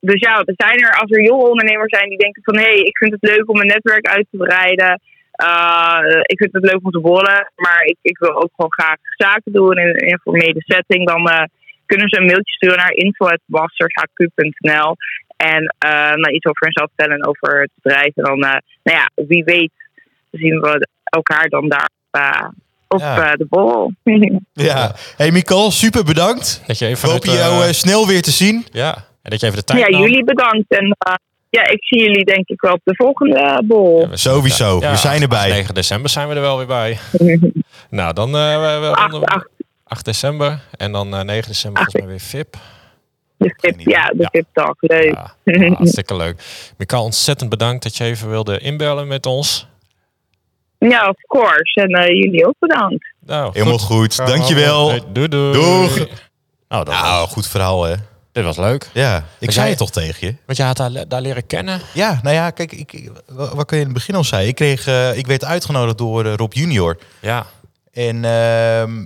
dus 0.00 0.20
ja, 0.20 0.42
er 0.44 0.54
zijn 0.56 0.78
er, 0.78 1.00
als 1.00 1.10
er 1.10 1.22
jonge 1.22 1.48
ondernemers 1.48 1.96
zijn 1.96 2.08
die 2.08 2.18
denken 2.18 2.42
van... 2.42 2.56
hé, 2.56 2.62
hey, 2.62 2.78
ik 2.78 2.96
vind 2.96 3.12
het 3.12 3.30
leuk 3.30 3.48
om 3.48 3.56
mijn 3.56 3.68
netwerk 3.68 4.06
uit 4.06 4.26
te 4.30 4.36
breiden. 4.36 5.00
Ik 6.22 6.38
vind 6.38 6.52
het 6.52 6.70
leuk 6.70 6.80
om 6.82 6.90
te 6.90 7.00
bollen. 7.00 7.52
Maar 7.56 7.82
ik, 7.84 7.96
ik 8.02 8.18
wil 8.18 8.42
ook 8.42 8.50
gewoon 8.54 8.72
graag 8.72 8.96
zaken 9.16 9.52
doen 9.52 9.78
in 9.78 9.88
een 9.88 10.08
informele 10.14 10.62
setting. 10.66 11.06
Dan 11.06 11.48
kunnen 11.86 12.08
ze 12.08 12.18
een 12.18 12.26
mailtje 12.26 12.54
sturen 12.54 12.76
naar 12.76 12.92
info.mastershq.nl. 12.92 14.96
En 15.38 15.74
eh 15.78 15.90
nou, 15.90 16.30
iets 16.34 16.46
over 16.46 16.62
hunzelf 16.64 16.88
vertellen 16.94 17.16
en 17.22 17.26
over 17.28 17.60
het 17.60 17.70
bedrijf. 17.82 18.16
En 18.16 18.24
dan, 18.24 18.42
eh, 18.42 18.50
nou 18.82 18.98
ja, 18.98 19.10
wie 19.26 19.44
weet 19.44 19.72
zien 20.30 20.60
we 20.60 20.88
elkaar 21.04 21.48
dan 21.48 21.68
daar 21.68 21.90
eh, 22.10 22.48
op 22.88 22.98
Ja. 23.00 23.36
de 23.36 23.46
bol. 23.48 23.92
Ja. 24.52 24.94
Hey 25.16 25.30
Mikal, 25.30 25.70
super 25.70 26.04
bedankt. 26.04 26.62
Dat 26.66 26.78
je 26.78 26.86
even 26.86 27.06
We 27.08 27.12
hopen 27.14 27.30
het, 27.30 27.38
jou 27.38 27.72
snel 27.72 28.06
weer 28.06 28.22
te 28.22 28.30
zien. 28.30 28.66
ja. 28.72 28.94
En 29.22 29.30
dat 29.30 29.40
je 29.40 29.46
even 29.46 29.58
de 29.58 29.64
tijd 29.64 29.78
ja, 29.80 29.88
nam. 29.88 30.00
jullie 30.00 30.24
bedankt. 30.24 30.64
En 30.68 30.94
eh, 30.98 31.14
ja, 31.50 31.62
ik 31.68 31.84
zie 31.84 32.00
jullie 32.02 32.24
denk 32.24 32.48
ik 32.48 32.60
wel 32.60 32.72
op 32.72 32.80
de 32.84 32.94
volgende 32.96 33.62
bol. 33.66 34.00
Ja, 34.00 34.08
we 34.08 34.16
zijn- 34.16 34.34
Sowieso, 34.34 34.78
ja, 34.80 34.90
we 34.90 34.96
zijn 34.96 35.22
erbij. 35.22 35.50
9 35.50 35.74
december 35.74 36.10
zijn 36.10 36.28
we 36.28 36.34
er 36.34 36.40
wel 36.40 36.56
weer 36.56 36.66
bij. 36.66 36.98
nou, 37.90 38.12
dan 38.12 38.28
eh, 38.36 38.60
we, 38.60 38.78
we, 38.80 38.94
8, 38.94 39.24
8 39.24 39.48
8 39.84 40.04
december. 40.04 40.60
En 40.76 40.92
dan 40.92 41.14
eh 41.14 41.20
9 41.22 41.48
december 41.48 41.82
volgens 41.82 42.02
mij 42.04 42.10
weer 42.10 42.20
VIP. 42.20 42.56
De 43.38 43.54
VIP, 43.56 43.80
ja, 43.80 44.06
de 44.06 44.16
Ja. 44.22 44.28
VIP-dag. 44.30 44.74
Leuk. 44.80 45.14
Ja, 45.44 45.68
hartstikke 45.76 46.16
leuk. 46.16 46.42
Mikael, 46.76 47.02
ontzettend 47.04 47.50
bedankt 47.50 47.82
dat 47.82 47.96
je 47.96 48.04
even 48.04 48.28
wilde 48.30 48.58
inbellen 48.58 49.06
met 49.08 49.26
ons. 49.26 49.66
Ja, 50.78 51.08
of 51.08 51.16
course. 51.26 51.80
En 51.80 51.88
eh, 51.88 52.06
jullie 52.08 52.46
ook 52.46 52.54
bedankt. 52.58 53.12
Nou, 53.26 53.50
Helemaal 53.52 53.78
goed. 53.78 54.16
Dankjewel. 54.16 55.12
Doei, 55.12 55.28
doei. 55.28 55.52
Doeg. 55.52 55.96
Nou, 56.68 56.84
dat 56.84 56.94
Nou, 56.94 57.20
was, 57.20 57.32
goed 57.32 57.46
verhaal 57.48 57.82
hè. 57.84 57.94
dit 58.32 58.44
was 58.44 58.56
leuk. 58.56 58.88
Ja, 58.92 59.24
ik 59.38 59.50
zei 59.50 59.68
het 59.68 59.78
toch 59.78 59.90
tegen 59.90 60.26
je. 60.26 60.34
Want 60.46 60.58
je 60.58 60.64
had 60.64 60.78
haar 60.78 61.08
daar 61.08 61.20
leren 61.20 61.46
kennen. 61.46 61.80
Ja, 61.94 62.20
nou 62.22 62.34
ja, 62.34 62.50
kijk, 62.50 62.72
ik, 62.72 62.92
ik- 62.92 63.10
wa- 63.26 63.54
wat 63.54 63.66
kun 63.66 63.76
je 63.76 63.82
in 63.82 63.88
het 63.88 63.98
begin 63.98 64.14
al 64.14 64.24
zei. 64.24 64.48
Ik, 64.48 64.54
kreeg, 64.54 64.86
eh, 64.86 65.16
ik 65.16 65.26
werd 65.26 65.44
uitgenodigd 65.44 65.98
door 65.98 66.24
eh, 66.24 66.34
Rob 66.34 66.52
Junior. 66.52 66.98
Ja. 67.20 67.46
En 67.92 68.24
ehm, 68.24 69.04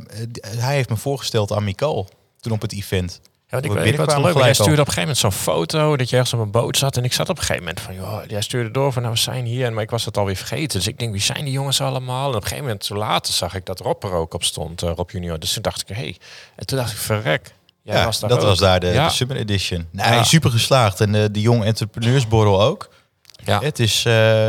hij 0.59 0.75
heeft 0.75 0.89
me 0.89 0.97
voorgesteld 0.97 1.53
aan 1.53 1.65
Mikal 1.65 2.09
toen 2.41 2.53
op 2.53 2.61
het 2.63 2.73
event. 2.73 3.21
Ja, 3.53 3.61
want 3.61 3.65
ik, 3.65 3.73
We 3.73 3.79
ik, 3.79 3.93
ik 3.93 3.97
vond 3.97 4.11
het 4.11 4.17
binnenkwamen 4.23 4.35
leuk. 4.35 4.45
Jij 4.45 4.55
stuurde 4.55 4.81
op 4.81 4.87
een 4.87 4.93
gegeven 4.93 5.17
moment 5.17 5.19
zo'n 5.19 5.55
foto 5.55 5.97
dat 5.97 6.11
je 6.11 6.17
ergens 6.17 6.35
op 6.35 6.41
een 6.41 6.51
boot 6.51 6.77
zat. 6.77 6.97
En 6.97 7.05
ik 7.05 7.13
zat 7.13 7.29
op 7.29 7.37
een 7.37 7.43
gegeven 7.43 7.63
moment 7.63 7.81
van, 7.81 7.95
joh, 7.95 8.21
jij 8.27 8.41
stuurde 8.43 8.71
door 8.71 8.93
van, 8.93 9.03
nou, 9.03 9.15
we 9.15 9.21
zijn 9.21 9.45
hier. 9.45 9.73
Maar 9.73 9.83
ik 9.83 9.91
was 9.91 10.05
het 10.05 10.17
alweer 10.17 10.37
vergeten. 10.37 10.79
Dus 10.79 10.87
ik 10.87 10.99
denk, 10.99 11.13
wie 11.13 11.21
zijn 11.21 11.45
die 11.45 11.53
jongens 11.53 11.81
allemaal? 11.81 12.23
En 12.23 12.29
op 12.29 12.35
een 12.35 12.43
gegeven 12.43 12.65
moment, 12.65 12.85
zo 12.85 12.95
later, 12.95 13.33
zag 13.33 13.55
ik 13.55 13.67
dat 13.67 13.81
Rob 13.81 14.05
er 14.05 14.13
ook 14.13 14.35
op 14.35 14.45
stond, 14.45 14.83
eh, 14.83 14.91
Rob 14.97 15.11
Junior. 15.11 15.39
Dus 15.39 15.53
toen 15.53 15.63
dacht 15.63 15.81
ik, 15.81 15.89
hé. 15.97 16.03
Hey. 16.03 16.17
En 16.57 16.67
toen 16.67 16.79
dacht 16.79 16.93
ik, 16.93 16.99
verrek. 16.99 17.55
Jij 17.83 17.97
ja, 17.97 18.05
was 18.05 18.21
daar 18.21 18.29
dat 18.31 18.39
ook. 18.39 18.45
was 18.45 18.59
daar 18.59 18.81
de, 18.81 18.87
Ja. 18.87 19.07
de 19.07 19.13
Summer 19.13 19.37
Edition. 19.37 19.89
Nee, 19.91 20.13
Ja. 20.13 20.23
super 20.25 20.51
geslaagd. 20.51 21.01
En 21.01 21.15
eh, 21.15 21.25
de 21.33 21.41
Jong 21.41 21.65
Entrepreneursborrel 21.65 22.63
ook. 22.63 22.89
Ja. 23.45 23.61
Het 23.61 23.79
is, 23.79 24.05
eh, 24.05 24.49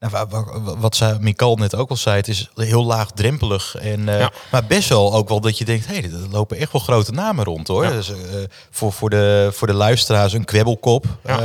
nou, 0.00 0.12
wa- 0.12 0.26
wa- 0.60 0.76
wat 0.76 0.96
zei 0.96 1.18
Mikal 1.18 1.56
net 1.56 1.74
ook 1.74 1.90
al 1.90 1.96
zei, 1.96 2.16
het 2.16 2.28
is 2.28 2.50
heel 2.54 2.84
laagdrempelig. 2.84 3.74
En, 3.76 4.08
eh, 4.08 4.18
Ja. 4.18 4.30
Maar 4.50 4.64
best 4.64 4.88
wel 4.88 5.14
ook 5.14 5.28
wel 5.28 5.40
dat 5.40 5.58
je 5.58 5.64
denkt, 5.64 5.86
hé, 5.86 5.94
hey, 5.94 6.02
er 6.04 6.28
lopen 6.30 6.56
echt 6.56 6.72
wel 6.72 6.80
grote 6.80 7.12
namen 7.12 7.44
rond 7.44 7.68
hoor. 7.68 7.84
Ja. 7.84 7.90
Dus, 7.90 8.10
eh, 8.10 8.16
voor, 8.70 8.92
voor, 8.92 9.10
de, 9.10 9.50
voor 9.52 9.66
de 9.66 9.72
luisteraars 9.72 10.32
een 10.32 10.44
kwebbelkop 10.44 11.04
Ja. 11.24 11.38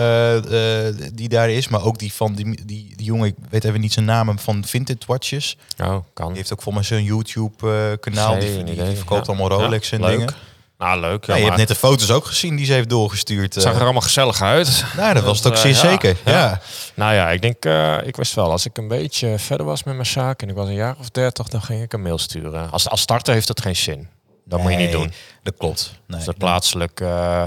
eh, 0.43 0.93
die 1.13 1.29
daar 1.29 1.49
is. 1.49 1.67
Maar 1.67 1.83
ook 1.83 1.97
die 1.99 2.13
van 2.13 2.33
die, 2.35 2.65
die, 2.65 2.93
die 2.95 3.05
jongen, 3.05 3.27
ik 3.27 3.35
weet 3.49 3.63
even 3.63 3.81
niet 3.81 3.93
zijn 3.93 4.05
naam, 4.05 4.39
van 4.39 4.63
Vintage 4.65 4.99
Watches. 5.07 5.57
Oh, 5.83 5.95
kan. 6.13 6.27
Die 6.27 6.35
heeft 6.37 6.53
ook 6.53 6.61
voor 6.61 6.73
mij 6.73 6.83
zo'n 6.83 7.03
YouTube 7.03 7.97
kanaal. 7.99 8.39
Die, 8.39 8.75
verkoopt 8.95 9.27
allemaal 9.27 9.49
Rolex 9.49 9.91
en 9.91 10.01
leuk. 10.01 10.17
dingen. 10.17 10.33
Nou, 10.77 10.99
leuk. 10.99 11.25
Ja, 11.25 11.33
Ja, 11.33 11.39
je 11.39 11.45
hebt 11.45 11.57
net 11.57 11.67
de 11.67 11.75
foto's 11.75 12.11
ook 12.11 12.25
gezien 12.25 12.55
die 12.55 12.65
ze 12.65 12.73
heeft 12.73 12.89
doorgestuurd. 12.89 13.53
het 13.53 13.63
zag 13.63 13.71
eh. 13.71 13.77
er 13.77 13.83
allemaal 13.83 14.01
gezellig 14.01 14.41
uit. 14.41 14.85
nou, 14.97 15.13
dat 15.13 15.23
was 15.23 15.37
het 15.37 15.47
ook 15.47 15.53
eh, 15.53 15.59
zeer 15.59 15.75
zeker. 15.75 16.17
ja. 16.25 16.31
Ja. 16.31 16.61
Nou 16.93 17.13
ja, 17.13 17.29
ik 17.29 17.41
denk, 17.41 17.65
eh, 17.65 17.97
ik 18.03 18.15
wist 18.15 18.33
wel, 18.33 18.51
als 18.51 18.65
ik 18.65 18.77
een 18.77 18.87
beetje 18.87 19.39
verder 19.39 19.65
was 19.65 19.83
met 19.83 19.93
mijn 19.93 20.05
zaak 20.05 20.41
en 20.41 20.49
ik 20.49 20.55
was 20.55 20.67
een 20.67 20.73
jaar 20.73 20.95
of 20.99 21.09
dertig, 21.09 21.47
dan 21.47 21.61
ging 21.61 21.81
ik 21.81 21.93
een 21.93 22.01
mail 22.01 22.17
sturen. 22.17 22.71
Als, 22.71 22.89
als 22.89 23.01
starter 23.01 23.33
heeft 23.33 23.47
dat 23.47 23.61
geen 23.61 23.75
zin. 23.75 24.07
Dat 24.45 24.61
moet 24.61 24.71
je 24.71 24.77
niet 24.77 24.91
doen. 24.91 25.13
Dat 25.43 25.53
klopt. 25.57 25.91
Nee. 26.07 26.17
Als 26.17 26.25
de 26.25 26.33
plaatselijk 26.33 26.99
eh 27.01 27.43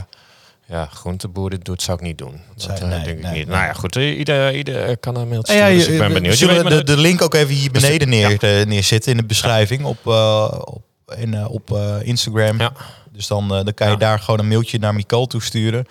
ja, 0.67 0.89
groenteboer 0.93 1.51
dit 1.51 1.65
doet, 1.65 1.83
zou 1.83 1.97
ik 1.99 2.03
niet 2.05 2.19
doen. 2.19 2.41
Dat 2.57 2.79
Zou- 2.79 2.91
nee, 2.91 3.03
denk 3.05 3.19
ik 3.19 3.31
niet. 3.33 3.47
Nou 3.47 3.65
ja, 3.65 3.73
goed. 3.73 3.95
Ieder, 3.95 4.55
ieder 4.55 4.97
kan 4.97 5.17
een 5.17 5.29
mailtje 5.29 5.53
ja, 5.55 5.59
sturen, 5.65 5.79
dus 5.79 5.87
ik 5.89 5.99
ben 5.99 6.09
we 6.09 6.15
benieuwd. 6.15 6.37
Zullen 6.37 6.55
maar 6.63 6.71
de, 6.71 6.77
dat- 6.77 6.87
de 6.87 6.97
link 6.97 7.23
ook 7.23 7.35
even 7.35 7.55
hier 7.55 7.73
Dus- 7.73 7.83
beneden 7.83 8.09
neer, 8.09 8.67
neerzetten 8.67 9.11
in 9.13 9.17
de 9.19 9.25
beschrijving 9.25 9.85
op, 9.85 10.07
op, 10.07 10.83
in, 11.17 11.35
eh, 11.35 11.51
op 11.51 11.73
eh, 11.73 11.97
Instagram. 12.03 12.59
Ja. 12.61 12.73
Dus 13.13 13.27
dan, 13.27 13.43
eh, 13.43 13.65
dan 13.65 13.75
kan 13.75 13.87
je 13.87 13.93
Ja. 13.93 13.99
daar 13.99 14.19
gewoon 14.19 14.41
een 14.41 14.49
mailtje 14.49 14.79
naar 14.79 14.95
Mikal 14.95 15.27
toesturen. 15.27 15.87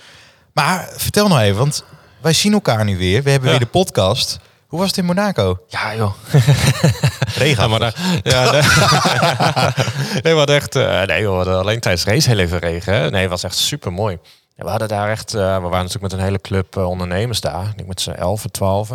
Maar 0.54 0.90
vertel 0.96 1.28
nou 1.28 1.42
even, 1.42 1.58
want 1.58 1.84
wij 2.22 2.34
zien 2.34 2.54
elkaar 2.54 2.86
nu 2.86 2.98
weer. 2.98 3.24
We 3.24 3.30
hebben 3.30 3.50
Ja. 3.52 3.58
weer 3.58 3.66
de 3.66 3.72
podcast. 3.72 4.40
Hoe 4.68 4.80
was 4.80 4.88
het 4.88 4.98
in 4.98 5.06
Monaco? 5.06 5.60
Ja, 5.68 5.96
joh. 5.96 6.14
Regen. 7.38 7.64
Ja, 7.64 7.68
maar 7.68 7.80
daar- 7.80 7.96
ja, 8.24 8.52
nee, 8.52 8.62
nee, 10.24 10.34
we 10.34 10.38
hadden 10.38 10.56
echt, 10.56 10.76
eh, 10.76 11.02
nee, 11.02 11.28
we 11.28 11.34
hadden 11.36 11.58
alleen 11.60 11.80
tijdens 11.80 12.04
de 12.04 12.12
race 12.12 12.30
heel 12.30 12.40
even 12.40 12.60
regen. 12.60 12.94
Hè? 12.94 13.10
Nee, 13.10 13.22
het 13.22 13.30
was 13.30 13.44
echt 13.44 13.56
super 13.56 13.94
mooi. 13.94 14.18
Ja, 14.56 14.64
we 14.64 14.70
hadden 14.70 14.88
daar 14.88 15.10
echt, 15.10 15.34
eh, 15.34 15.40
we 15.42 15.62
waren 15.62 15.72
natuurlijk 15.72 16.02
met 16.02 16.12
een 16.14 16.20
hele 16.20 16.42
club 16.42 16.78
ondernemers 16.78 17.42
daar. 17.42 17.68
Ik 17.70 17.76
denk 17.78 17.88
met 17.88 18.02
z'n 18.02 18.10
11, 18.12 18.46
12. 18.52 18.90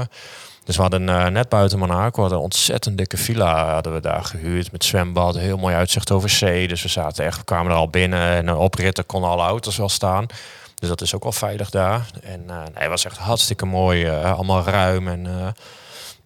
Dus 0.64 0.76
we 0.76 0.82
hadden 0.82 1.08
eh, 1.08 1.26
net 1.26 1.48
buiten 1.48 1.78
Monaco 1.78 2.24
een 2.24 2.36
ontzettend 2.36 2.98
dikke 2.98 3.16
villa 3.16 3.72
hadden 3.72 3.92
we 3.92 4.00
daar 4.00 4.24
gehuurd 4.24 4.72
met 4.72 4.84
zwembad, 4.84 5.36
heel 5.36 5.56
mooi 5.56 5.74
uitzicht 5.74 6.10
over 6.10 6.28
zee. 6.28 6.68
Dus 6.68 6.82
we 6.82 6.88
zaten 6.88 7.24
echt, 7.24 7.38
we 7.38 7.44
kwamen 7.44 7.72
er 7.72 7.76
al 7.76 7.88
binnen 7.88 8.20
en 8.20 8.46
uh, 8.46 8.60
opritten 8.60 9.06
konden 9.06 9.30
alle 9.30 9.42
auto's 9.42 9.76
wel 9.76 9.88
staan. 9.88 10.26
Dus 10.74 10.88
dat 10.88 11.00
is 11.00 11.14
ook 11.14 11.22
wel 11.22 11.32
veilig 11.32 11.70
daar. 11.70 12.06
En 12.22 12.40
uh, 12.46 12.56
nee, 12.56 12.66
het 12.74 12.88
was 12.88 13.04
echt 13.04 13.16
hartstikke 13.16 13.66
mooi, 13.66 14.06
uh, 14.06 14.34
allemaal 14.34 14.62
ruim 14.62 15.08
en 15.08 15.54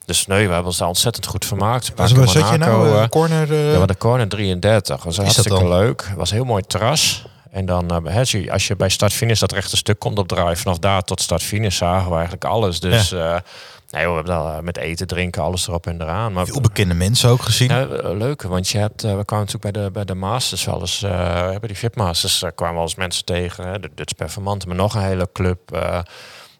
dus 0.06 0.26
nee, 0.26 0.46
we 0.46 0.52
hebben 0.52 0.66
ons 0.66 0.78
daar 0.78 0.88
ontzettend 0.88 1.26
goed 1.26 1.44
vermaakt. 1.44 1.92
Was, 1.96 2.12
waar 2.12 2.28
zat 2.28 2.48
je 2.48 2.56
nou? 2.56 2.88
Uh, 2.88 3.06
corner? 3.08 3.50
Uh... 3.50 3.72
Ja, 3.72 3.86
de 3.86 3.96
corner 3.96 4.28
33. 4.28 5.02
was 5.02 5.16
hartstikke 5.16 5.68
leuk. 5.68 6.04
Het 6.06 6.16
was 6.16 6.30
een 6.30 6.36
heel 6.36 6.44
mooi 6.44 6.62
terras. 6.66 7.24
En 7.50 7.66
dan, 7.66 8.04
uh, 8.06 8.50
als 8.50 8.66
je 8.66 8.76
bij 8.76 8.88
start-finish 8.88 9.40
dat 9.40 9.52
rechte 9.52 9.76
stuk 9.76 9.98
komt 9.98 10.18
opdraaien, 10.18 10.56
vanaf 10.56 10.78
daar 10.78 11.02
tot 11.02 11.20
start-finish 11.20 11.76
zagen 11.76 12.08
we 12.08 12.14
eigenlijk 12.14 12.44
alles. 12.44 12.80
Dus 12.80 13.08
ja. 13.08 13.42
Nee, 13.90 14.06
we 14.06 14.14
hebben 14.14 14.34
dan 14.34 14.64
met 14.64 14.76
eten, 14.76 15.06
drinken, 15.06 15.42
alles 15.42 15.68
erop 15.68 15.86
en 15.86 16.02
eraan. 16.02 16.32
Maar, 16.32 16.46
Veel 16.46 16.60
bekende 16.60 16.94
mensen 16.94 17.30
ook 17.30 17.42
gezien. 17.42 17.68
Ja, 17.68 17.86
leuk, 18.02 18.42
want 18.42 18.68
je 18.68 18.78
hebt, 18.78 19.04
uh, 19.04 19.16
we 19.16 19.24
kwamen 19.24 19.46
natuurlijk 19.46 19.72
bij 19.72 19.84
de, 19.84 19.90
bij 19.90 20.04
de 20.04 20.14
Masters 20.14 20.64
wel 20.64 20.80
eens, 20.80 21.00
bij 21.00 21.58
die 21.60 21.76
VIP 21.76 21.96
Masters 21.96 22.44
kwamen 22.54 22.74
wel 22.74 22.82
eens 22.82 22.94
mensen 22.94 23.24
tegen. 23.24 23.68
Hè, 23.68 23.80
de 23.80 23.90
Dutch 23.94 24.14
Performante, 24.14 24.66
maar 24.66 24.76
nog 24.76 24.94
een 24.94 25.02
hele 25.02 25.28
club 25.32 25.78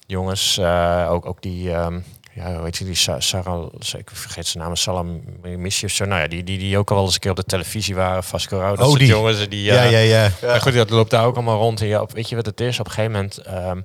jongens. 0.07 0.61
ook, 1.09 1.27
ook 1.27 1.43
die, 1.43 1.73
um, 1.75 2.05
ja, 2.37 2.63
weet 2.63 2.77
je, 2.77 2.85
die 2.85 2.95
Sarah, 3.19 3.67
ik 3.99 4.11
vergeet 4.13 4.47
zijn 4.47 4.65
naam, 4.65 4.77
Salam 4.77 5.23
zo. 5.69 6.05
Nou 6.05 6.21
ja, 6.21 6.29
die, 6.29 6.45
die, 6.45 6.59
die 6.59 6.79
ook 6.79 6.91
al 6.91 6.97
wel 6.97 7.05
eens 7.05 7.15
een 7.15 7.21
keer 7.21 7.31
op 7.31 7.37
de 7.37 7.45
televisie 7.45 7.95
waren, 7.95 8.25
Vasco 8.25 8.59
Rauw, 8.59 8.77
dat 8.77 8.89
oh, 8.89 8.99
die 8.99 9.07
jongens. 9.07 9.49
Die, 9.49 9.63
ja, 9.63 9.83
ja, 9.83 9.99
ja. 9.99 10.31
ja. 10.41 10.59
goed, 10.59 10.75
dat 10.75 10.91
loopt 10.91 11.11
daar 11.11 11.25
ook 11.25 11.35
allemaal 11.35 11.59
rond. 11.59 11.81
En 11.81 11.87
ja, 11.87 12.01
op, 12.01 12.13
weet 12.13 12.29
je 12.29 12.37
wat 12.37 12.47
het 12.47 12.61
is? 12.61 12.81
Op 12.81 12.87
een 12.87 12.93
gegeven 12.93 13.13
moment, 13.13 13.47
um, 13.49 13.85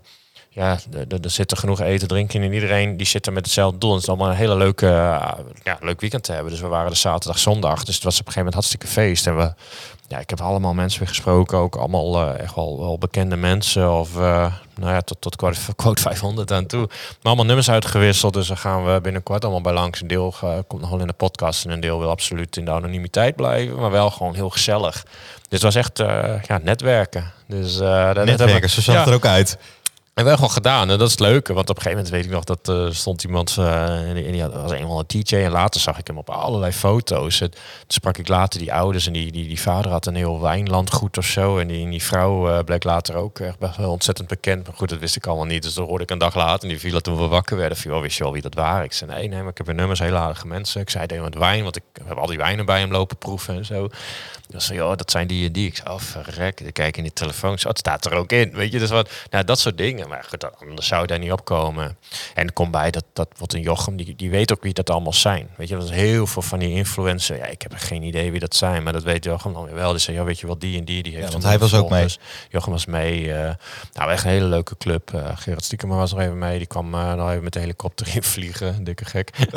ja, 0.54 0.78
er 1.08 1.30
zit 1.30 1.52
er 1.52 1.58
genoeg 1.58 1.80
eten, 1.80 2.08
drinken 2.08 2.42
en 2.42 2.54
iedereen 2.54 2.98
die 2.98 3.08
zit 3.08 3.26
er 3.26 3.34
met 3.34 3.46
hetzelfde 3.46 3.78
doel. 3.78 3.90
En 3.90 3.96
het 3.96 4.04
is 4.04 4.10
allemaal 4.10 4.30
een 4.30 4.36
hele 4.36 4.56
leuke, 4.56 4.86
uh, 4.86 5.32
ja, 5.64 5.78
leuk 5.82 6.02
weekend 6.02 6.24
te 6.24 6.32
hebben. 6.32 6.52
Dus 6.52 6.62
we 6.62 6.68
waren 6.68 6.90
er 6.90 6.96
zaterdag, 6.96 7.40
zondag. 7.40 7.84
Dus 7.84 7.96
het 7.96 8.04
was 8.04 8.20
op 8.20 8.28
een 8.28 8.34
gegeven 8.34 8.52
moment 8.52 8.54
hartstikke 8.54 8.88
feest. 8.88 9.28
En 9.28 9.38
we, 9.38 9.54
ja, 10.08 10.20
ik 10.20 10.30
heb 10.30 10.42
allemaal 10.42 10.74
mensen 10.74 11.00
weer 11.00 11.08
gesproken, 11.08 11.58
ook 11.58 11.76
allemaal 11.76 12.22
uh, 12.22 12.40
echt 12.40 12.56
wel, 12.56 12.80
wel 12.80 12.98
bekende 12.98 13.36
mensen. 13.36 13.92
Of 13.92 14.16
uh, 14.16 14.54
nou 14.76 14.92
ja, 14.92 15.02
tot, 15.02 15.22
tot 15.22 15.36
quote 15.76 16.02
500 16.02 16.52
aan 16.52 16.66
toe. 16.66 16.88
Maar 16.88 17.18
allemaal 17.22 17.46
nummers 17.46 17.70
uitgewisseld. 17.70 18.34
Dus 18.34 18.48
daar 18.48 18.58
gaan 18.58 18.86
we 18.86 19.02
binnenkort 19.02 19.44
allemaal 19.44 19.62
bij 19.62 19.74
langs. 19.74 20.02
Een 20.02 20.08
deel 20.08 20.34
komt 20.68 20.82
nog 20.82 20.90
wel 20.90 21.00
in 21.00 21.08
de 21.08 21.14
podcast. 21.14 21.66
En 21.66 21.72
een 21.72 21.80
deel 21.80 22.00
wil 22.00 22.10
absoluut 22.10 22.58
in 22.58 22.66
de 22.66 22.72
anonimiteit 22.72 23.36
blijven. 23.36 23.76
Maar 23.76 23.92
wel 23.92 24.10
gewoon 24.10 24.36
heel 24.36 24.50
gezellig. 24.50 25.04
Dus 25.50 25.62
het 25.62 25.62
was 25.62 25.76
echt 25.76 25.98
ja, 26.48 26.60
netwerken. 26.64 27.32
Dus, 27.48 27.80
uh, 27.80 28.12
netwerken, 28.12 28.70
zo 28.70 28.82
zag 28.82 28.94
ja, 28.94 29.00
het 29.00 29.10
er 29.10 29.16
ook 29.16 29.26
uit. 29.26 29.58
En 30.14 30.26
wel 30.26 30.36
gewoon 30.36 30.52
gedaan. 30.52 30.90
En 30.90 30.98
dat 30.98 31.08
is 31.08 31.12
het 31.12 31.20
leuke. 31.20 31.54
Want 31.54 31.70
op 31.70 31.76
een 31.76 31.82
gegeven 31.82 32.04
moment 32.04 32.16
weet 32.16 32.26
ik 32.26 32.32
nog 32.32 32.44
dat 32.44 32.68
er 32.68 32.88
uh, 32.88 32.94
stond 32.94 33.24
iemand. 33.24 33.56
Uh, 33.60 34.10
en 34.10 34.16
die, 34.16 34.42
en 34.42 34.62
was 34.62 34.72
eenmaal 34.72 35.00
een 35.00 35.06
DJ. 35.08 35.36
En 35.36 35.52
later 35.52 35.82
zag 35.82 35.98
ik 35.98 36.08
hem 36.08 36.18
op 36.18 36.30
allerlei 36.30 36.72
foto's. 36.72 37.40
Het, 37.40 37.52
toen 37.52 37.62
sprak 37.88 38.18
ik 38.18 38.28
later 38.28 38.60
die 38.60 38.74
ouders. 38.74 39.08
En 39.08 39.14
die, 39.14 39.32
die, 39.32 39.48
die 39.48 39.62
vader 39.62 39.92
had 39.92 40.06
een 40.06 40.16
heel 40.16 40.42
wijnlandgoed 40.42 41.18
of 41.18 41.26
zo. 41.26 41.58
En 41.58 41.68
die, 41.68 41.90
die 41.90 42.04
vrouw 42.04 42.50
uh, 42.50 42.60
bleek 42.60 42.84
later 42.84 43.16
ook 43.16 43.40
echt 43.40 43.78
wel 43.78 43.92
ontzettend 43.92 44.28
bekend. 44.28 44.68
Maar 44.68 44.76
goed, 44.76 44.90
dat 44.90 45.00
wist 45.00 45.16
ik 45.16 45.28
allemaal 45.28 45.46
niet. 45.46 45.64
Dus 45.64 45.74
dat 45.74 45.88
hoorde 45.88 46.04
ik 46.04 46.10
een 46.10 46.18
dag 46.18 46.36
later. 46.36 46.64
En 46.64 46.70
die 46.70 46.80
viel 46.80 47.02
toen 47.02 47.18
we 47.18 47.28
wakker 47.28 47.58
werden. 47.58 47.78
Van, 47.78 47.94
oh, 47.94 48.02
wist 48.02 48.18
je 48.18 48.24
wel 48.24 48.34
wie 48.34 48.42
dat 48.42 48.54
waren? 48.54 48.84
Ik 48.84 48.94
zei, 48.94 49.12
nee, 49.12 49.28
nee, 49.28 49.40
maar 49.40 49.52
ik 49.52 49.58
heb 49.58 49.68
een 49.68 49.76
nummers. 49.76 50.00
Hele 50.00 50.18
aardige 50.18 50.48
mensen. 50.48 50.82
Ik 50.82 50.90
zei, 50.90 51.08
deed 51.08 51.22
met 51.22 51.36
wijn. 51.36 51.64
Want 51.64 51.76
ik 51.76 51.84
heb 52.04 52.18
al 52.18 52.28
die 52.28 52.38
wijnen 52.38 52.66
bij 52.66 52.80
hem 52.80 52.92
lopen 52.92 53.18
proeven 53.18 53.56
en 53.56 53.66
zo. 53.66 53.90
Dus 54.48 54.68
joh, 54.68 54.98
dat 54.98 55.12
zijn 55.12 55.28
die 55.28 55.46
en 55.46 55.52
die. 55.52 55.68
Ik 55.68 55.76
zei, 55.76 55.90
oh, 55.90 56.00
verrek. 56.00 56.60
Ik 56.60 56.74
kijk 56.74 56.98
in 56.98 57.04
die 57.04 57.14
telefoon. 57.14 57.60
Zo, 57.60 57.68
het 57.68 57.78
staat 57.78 58.06
er 58.06 58.14
ook 58.14 58.32
in. 58.32 58.52
Weet 58.54 58.72
je, 58.72 58.80
dus 58.80 58.90
wat, 58.90 59.10
nou, 59.30 59.44
dat 59.44 59.60
soort 59.60 59.78
dingen. 59.78 60.01
Dingen. 60.02 60.16
Maar 60.16 60.26
goed, 60.30 60.60
anders 60.60 60.88
zou 60.88 61.02
je 61.02 61.08
daar 61.08 61.20
niet 61.20 61.32
op 61.32 61.46
komen. 61.46 61.98
En 62.34 62.46
er 62.46 62.54
komt 62.54 62.72
bij 62.72 62.92
dat, 62.92 63.06
dat 63.14 63.28
wat 63.38 63.54
een 63.54 63.62
Jochem, 63.62 63.96
die, 63.96 64.16
die 64.16 64.30
weet 64.30 64.52
ook 64.52 64.64
wie 64.64 64.74
dat 64.74 64.90
allemaal 64.90 65.14
zijn. 65.14 65.50
Weet 65.58 65.68
je, 65.68 65.76
dat 65.76 65.84
is 65.84 65.90
heel 65.90 66.28
veel 66.28 66.42
van 66.42 66.60
die 66.60 66.70
influencers. 66.70 67.40
Ja, 67.40 67.46
ik 67.46 67.62
heb 67.62 67.74
geen 67.76 68.04
idee 68.04 68.32
wie 68.32 68.40
dat 68.40 68.56
zijn, 68.56 68.84
maar 68.84 68.94
dat 68.94 69.04
weet 69.04 69.24
Jochem 69.24 69.54
dan 69.54 69.66
weer 69.66 69.76
wel. 69.76 69.92
Dus 69.92 70.04
zei, 70.04 70.18
ja, 70.18 70.24
weet 70.24 70.40
je 70.40 70.46
wel, 70.48 70.58
die 70.58 70.78
en 70.78 70.86
die, 70.86 71.04
die 71.04 71.16
heeft 71.16 71.32
want 71.32 71.44
een 71.44 71.50
hij 71.50 71.60
was 71.60 71.74
ook 71.74 71.90
mee. 71.90 72.08
Jochem 72.50 72.72
was 72.72 72.86
mee. 72.86 73.34
eh, 73.34 73.54
nou, 73.94 74.12
echt 74.12 74.24
een 74.24 74.30
hele 74.30 74.46
leuke 74.46 74.78
club. 74.78 75.14
Eh 75.14 75.30
Gerard 75.36 75.64
Stiekema 75.64 75.96
was 75.96 76.12
nog 76.12 76.22
even 76.22 76.38
mee. 76.38 76.58
Die 76.58 76.68
kwam 76.68 76.94
eh, 76.94 77.14
nog 77.14 77.30
even 77.30 77.44
met 77.44 77.54
de 77.54 77.60
helikopter 77.60 78.08
in 78.16 78.24
vliegen. 78.24 78.84
Dikke 78.84 79.06
gek. 79.06 79.30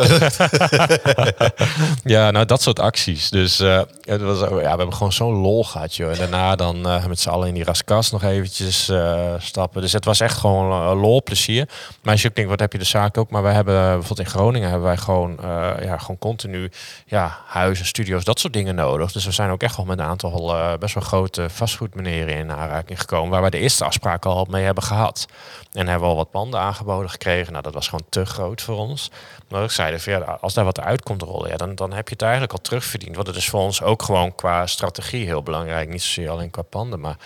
ja, 2.15 2.31
nou 2.31 2.45
dat 2.47 2.63
soort 2.63 2.79
acties. 2.79 3.31
Dus 3.31 3.59
het 3.59 4.21
was, 4.21 4.39
ja, 4.39 4.55
we 4.55 4.63
hebben 4.63 4.95
gewoon 4.95 5.13
zo'n 5.13 5.35
lol 5.35 5.65
gehad, 5.65 5.97
joh. 5.97 6.11
En 6.11 6.19
daarna 6.19 6.57
dan 6.57 6.81
met 6.81 7.21
z'n 7.21 7.29
allen 7.29 7.49
in 7.49 7.55
die 7.55 7.65
raskas 7.65 8.11
nog 8.11 8.23
eventjes 8.23 8.93
stappen. 9.39 9.81
Dus 9.83 9.93
het 9.93 10.05
was 10.05 10.21
echt 10.21 10.34
gewoon 10.35 10.71
eh, 10.71 11.01
lol, 11.01 11.23
plezier. 11.23 11.69
Maar 12.03 12.13
als 12.13 12.23
je 12.23 12.29
ook 12.29 12.35
denkt, 12.35 12.51
wat 12.51 12.61
heb 12.61 12.73
je 12.73 12.79
de 12.79 12.85
zaak 12.85 13.19
ook? 13.19 13.31
Maar 13.31 13.43
wij 13.43 13.55
hebben 13.55 13.75
eh, 13.75 13.83
bijvoorbeeld 13.83 14.19
in 14.19 14.35
Groningen 14.35 14.69
hebben 14.69 14.87
wij 14.87 14.97
gewoon, 14.97 15.39
eh, 15.39 15.73
ja, 15.83 15.99
gewoon 15.99 16.19
continu 16.19 16.71
ja, 17.07 17.39
huizen, 17.47 17.87
studio's, 17.87 18.25
dat 18.25 18.41
soort 18.41 18.53
dingen 18.53 18.75
nodig. 18.75 19.13
Dus 19.13 19.25
we 19.25 19.31
zijn 19.31 19.51
ook 19.51 19.63
echt 19.63 19.77
wel 19.77 19.87
met 19.87 19.99
een 19.99 20.05
aantal 20.05 20.33
best 20.79 20.95
wel 20.95 21.03
grote 21.03 21.51
vastgoedmeneren 21.51 22.37
in 22.37 22.53
aanraking 22.53 23.01
gekomen. 23.01 23.31
Waar 23.31 23.41
wij 23.41 23.51
de 23.51 23.59
eerste 23.59 23.85
afspraken 23.85 24.31
al 24.31 24.47
mee 24.51 24.65
hebben 24.65 24.83
gehad. 24.85 25.27
En 25.73 25.87
hebben 25.87 26.09
we 26.09 26.15
al 26.15 26.17
wat 26.17 26.31
panden 26.31 26.61
aangeboden 26.61 27.11
gekregen. 27.11 27.53
Nou, 27.53 27.65
dat 27.65 27.75
was 27.75 27.89
gewoon 27.89 28.07
te 28.09 28.27
groot 28.27 28.63
voor 28.63 28.77
ons. 28.77 29.11
Maar 29.49 29.71
zeiden 29.71 30.01
van, 30.01 30.13
ja, 30.13 30.39
als 30.41 30.55
daar 30.55 30.65
wat 30.65 30.81
uit 30.81 31.03
komt 31.03 31.23
rollen, 31.23 31.51
ja, 31.51 31.57
dan, 31.57 31.75
dan 31.75 31.93
heb 31.93 32.09
je 32.09 32.13
het 32.13 32.23
eigenlijk 32.23 32.53
al 32.53 32.61
terugverdiend. 32.61 33.15
Want 33.15 33.27
het 33.27 33.37
is 33.37 33.49
voor 33.49 33.61
ons 33.61 33.83
ook 33.83 34.03
gewoon 34.03 34.35
qua 34.35 34.67
strategie 34.67 35.27
heel 35.27 35.43
belangrijk. 35.43 35.89
Niet 35.89 36.03
zozeer 36.03 36.31
alleen 36.31 36.51
qua 36.51 36.63
panden, 36.63 37.01
maar 37.01 37.17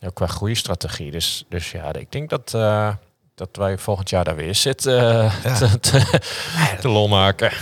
ook 0.00 0.14
qua 0.14 0.26
groeistrategie. 0.26 1.10
Dus, 1.10 1.44
dus 1.48 1.70
ja, 1.70 1.92
ik 1.92 2.12
denk 2.12 2.30
dat, 2.30 2.54
eh, 2.54 2.94
dat 3.34 3.48
wij 3.52 3.78
volgend 3.78 4.10
jaar 4.10 4.24
daar 4.24 4.36
weer 4.36 4.54
zitten 4.54 5.22
eh, 5.42 5.56
te, 5.58 5.80
te, 5.80 6.20
te 6.80 6.88
lol 6.88 7.08
maken. 7.08 7.52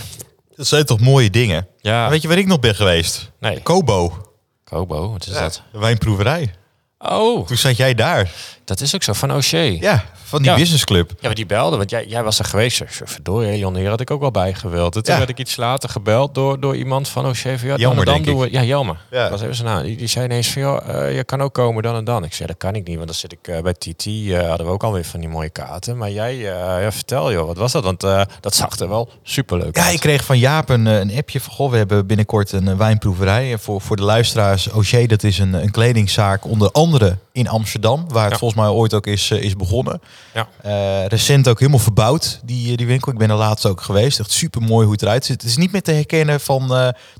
Dat 0.55 0.67
zijn 0.67 0.85
toch 0.85 0.99
mooie 0.99 1.29
dingen. 1.29 1.67
Ja, 1.81 2.09
Weet 2.09 2.21
je 2.21 2.27
waar 2.27 2.37
ik 2.37 2.45
nog 2.47 2.59
ben 2.59 2.75
geweest? 2.75 3.31
nee. 3.39 3.61
Kobo. 3.61 4.29
Kobo, 4.63 5.11
wat 5.11 5.25
is 5.27 5.33
dat? 5.33 5.63
De 5.71 5.79
wijnproeverij. 5.79 6.53
Oh, 6.99 7.47
Toen 7.47 7.57
zat 7.57 7.77
jij 7.77 7.93
daar. 7.93 8.31
dat 8.65 8.81
is 8.81 8.95
ook 8.95 9.03
zo, 9.03 9.13
van 9.13 9.33
O'Shea. 9.33 9.77
Ja, 9.79 10.03
van 10.23 10.41
die 10.41 10.51
Ja. 10.51 10.57
businessclub. 10.57 11.09
Ja, 11.09 11.15
maar 11.21 11.35
die 11.35 11.45
belde, 11.45 11.77
want 11.77 11.89
jij, 11.89 12.05
jij 12.07 12.23
was 12.23 12.39
er 12.39 12.45
geweest. 12.45 12.81
Verdorie, 12.87 13.49
Elion, 13.49 13.75
hier 13.75 13.89
had 13.89 14.01
ik 14.01 14.11
ook 14.11 14.19
wel 14.21 14.31
bij 14.31 14.53
gewild. 14.53 14.95
En 14.95 15.03
Toen 15.03 15.11
Ja. 15.13 15.17
werd 15.19 15.29
ik 15.31 15.39
iets 15.39 15.55
later 15.55 15.89
gebeld 15.89 16.35
door, 16.35 16.59
door 16.59 16.75
iemand 16.75 17.07
van 17.07 17.25
O'Shea. 17.25 17.57
van, 17.57 17.67
Ja, 17.67 17.77
dan 17.77 17.97
en 17.99 18.05
dan 18.05 18.21
doen 18.21 18.39
we... 18.39 18.51
Ja, 18.51 18.63
Jelmer. 18.63 18.97
Ja. 19.11 19.29
Was 19.29 19.41
even 19.41 19.55
zijn 19.55 19.67
naam. 19.67 19.83
Die, 19.83 19.97
die 19.97 20.07
zei 20.07 20.25
ineens 20.25 20.47
van, 20.51 20.61
joh, 20.61 20.89
eh, 21.07 21.15
je 21.15 21.23
kan 21.23 21.41
ook 21.41 21.53
komen 21.53 21.83
dan 21.83 21.95
en 21.95 22.03
dan. 22.03 22.23
Ik 22.23 22.33
zei, 22.33 22.47
dat 22.47 22.57
kan 22.57 22.75
ik 22.75 22.87
niet, 22.87 22.95
want 22.95 23.07
dan 23.07 23.15
zit 23.15 23.31
ik 23.31 23.47
eh, 23.47 23.61
bij 23.61 23.73
TT. 23.73 24.05
eh, 24.05 24.47
hadden 24.47 24.65
we 24.65 24.71
ook 24.71 24.83
alweer 24.83 25.05
van 25.05 25.19
die 25.19 25.29
mooie 25.29 25.49
kaarten. 25.49 25.97
Maar 25.97 26.11
jij, 26.11 26.35
ja, 26.35 26.91
vertel 26.91 27.31
joh, 27.31 27.45
wat 27.47 27.57
was 27.57 27.71
dat? 27.71 27.83
Want 27.83 27.99
dat 28.41 28.55
zag 28.55 28.79
er 28.79 28.89
wel 28.89 29.09
superleuk 29.23 29.75
Ja, 29.77 29.83
uit. 29.83 29.93
ik 29.93 29.99
kreeg 29.99 30.23
van 30.25 30.37
Jaap 30.39 30.69
een, 30.69 30.85
een 30.85 31.11
appje 31.17 31.39
van... 31.41 31.53
Goh, 31.53 31.71
we 31.71 31.77
hebben 31.77 32.07
binnenkort 32.07 32.51
een 32.51 32.77
wijnproeverij. 32.77 33.51
En 33.51 33.59
voor, 33.59 33.81
voor 33.81 33.95
de 33.95 34.03
luisteraars, 34.03 34.67
Auger, 34.69 35.07
dat 35.07 35.23
is 35.23 35.37
een, 35.39 35.53
een 35.53 35.71
kledingzaak 35.71 36.45
onder 36.45 36.71
andere 36.71 36.83
in 37.31 37.47
Amsterdam. 37.47 38.05
Waar 38.07 38.23
het 38.23 38.31
Ja. 38.31 38.37
volgens 38.37 38.59
mij 38.61 38.69
ooit 38.69 38.93
ook 38.93 39.07
is, 39.07 39.31
eh, 39.31 39.41
is 39.43 39.55
begonnen. 39.55 40.01
Ja. 40.33 40.47
Eh, 40.61 41.05
recent 41.07 41.47
ook 41.47 41.59
helemaal 41.59 41.79
verbouwd, 41.79 42.39
die, 42.43 42.71
eh, 42.71 42.77
die 42.77 42.87
winkel. 42.87 43.11
Ik 43.11 43.17
ben 43.17 43.29
er 43.29 43.35
laatst 43.35 43.65
ook 43.65 43.81
geweest. 43.81 44.19
Echt 44.19 44.31
super 44.31 44.61
mooi 44.61 44.83
hoe 44.83 44.93
het 44.93 45.01
eruit 45.01 45.25
ziet. 45.25 45.41
Het 45.41 45.49
is 45.51 45.57
niet 45.57 45.71
meer 45.71 45.81
te 45.81 45.91
herkennen 45.91 46.39
van 46.39 46.67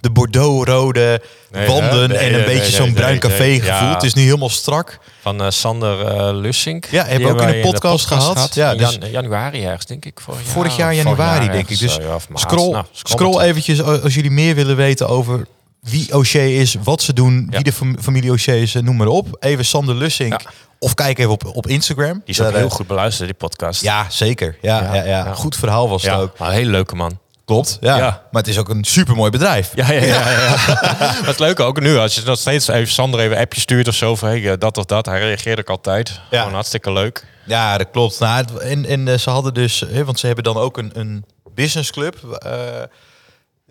de 0.02 0.10
Bordeaux-rode 0.12 1.22
Nee, 1.52 1.68
wanden? 1.68 2.10
Nee, 2.10 2.18
en 2.18 2.26
een 2.26 2.32
nee, 2.32 2.46
beetje 2.58 2.72
zo'n 2.72 2.94
bruin 2.94 3.20
café 3.20 3.54
gevoel. 3.54 3.66
Ja. 3.88 3.94
Het 3.94 4.04
is 4.04 4.14
nu 4.14 4.24
helemaal 4.24 4.50
strak. 4.50 5.00
Van 5.22 5.52
Sander 5.52 6.34
Lussink. 6.34 6.86
Ja, 6.92 7.04
hebben 7.06 7.36
we 7.36 7.42
ook 7.42 7.50
in 7.50 7.62
de 7.62 7.68
podcast 7.70 8.06
gehad. 8.06 8.54
Ja, 8.56 8.76
dus- 8.76 8.98
jan- 9.02 9.10
januari 9.12 9.66
ergens, 9.66 9.86
denk 9.86 10.06
ik. 10.06 10.20
Vorig 10.22 10.42
jaar, 10.44 10.52
Vorig 10.54 10.76
jaar 10.78 10.94
januari, 10.96 11.44
jaar 11.46 11.54
denk 11.54 11.70
ik. 11.70 11.80
Dus 11.80 12.00
scroll, 12.34 12.72
Nou, 12.72 12.86
scroll 12.92 13.30
maar 13.30 13.32
terug. 13.40 13.50
eventjes 13.50 13.82
als 13.84 14.14
jullie 14.14 14.32
meer 14.32 14.56
willen 14.56 14.76
weten 14.76 15.08
over 15.08 15.46
wie 15.90 16.14
O'Shea 16.16 16.42
is, 16.62 16.76
wat 16.84 17.02
ze 17.02 17.14
doen, 17.14 17.48
wie 17.50 17.64
de 17.64 17.74
fam- 17.74 17.98
familie 18.02 18.32
O'Shea 18.32 18.54
is, 18.54 18.76
eh, 18.76 18.82
noem 18.82 18.96
maar 18.96 19.08
op. 19.08 19.28
Even 19.40 19.66
Sander 19.66 19.96
Lussink. 19.96 20.42
Of 20.80 20.94
kijk 20.94 21.20
even 21.20 21.32
op, 21.32 21.46
op 21.54 21.68
Instagram. 21.68 22.14
Die 22.14 22.22
is 22.26 22.40
ook 22.42 22.46
Daar, 22.48 22.56
heel 22.58 22.66
eh, 22.70 22.72
goed 22.76 22.88
beluisterd, 22.88 23.28
die 23.30 23.38
podcast. 23.38 23.82
Ja, 23.82 24.06
zeker. 24.10 24.58
Ja, 24.62 24.94
ja. 25.06 25.34
Goed 25.34 25.56
verhaal 25.56 25.90
was 25.90 26.04
het 26.04 26.14
ook. 26.14 26.40
een 26.40 26.50
hele 26.52 26.72
leuke 26.72 26.96
man. 26.96 27.20
Klopt. 27.46 27.78
Ja. 27.82 27.98
Ja. 27.98 28.24
Maar 28.32 28.42
het 28.42 28.48
is 28.52 28.58
ook 28.58 28.70
een 28.70 28.84
supermooi 28.84 29.30
bedrijf. 29.32 29.72
Ja, 29.76 29.92
ja, 29.92 30.02
ja. 30.04 30.30
ja, 30.30 31.16
Wat 31.26 31.40
leuk 31.40 31.60
ook 31.60 31.80
nu, 31.80 31.98
als 31.98 32.16
je 32.16 32.22
nog 32.26 32.38
steeds 32.40 32.68
even 32.68 32.94
Sander 32.94 33.20
even 33.20 33.36
een 33.38 33.42
appje 33.44 33.62
stuurt 33.62 33.88
of 33.88 33.96
zo 33.96 34.16
van 34.16 34.30
hey, 34.30 34.52
eh, 34.52 34.58
dat 34.60 34.78
of 34.78 34.86
dat. 34.86 35.06
Hij 35.06 35.20
reageert 35.20 35.60
ook 35.60 35.70
altijd. 35.70 36.20
Ja. 36.30 36.38
Gewoon 36.40 36.54
hartstikke 36.54 36.92
leuk. 36.92 37.26
Ja, 37.46 37.78
dat 37.78 37.88
klopt. 37.92 38.20
Nou, 38.20 38.46
en 38.62 38.86
en 38.86 39.08
eh, 39.08 39.18
ze 39.18 39.30
hadden 39.30 39.54
dus, 39.54 39.84
hè, 39.88 40.06
want 40.06 40.20
ze 40.20 40.26
hebben 40.26 40.44
dan 40.44 40.58
ook 40.58 40.78
een, 40.78 40.92
een 40.94 41.26
businessclub. 41.54 42.16
eh 42.40 42.52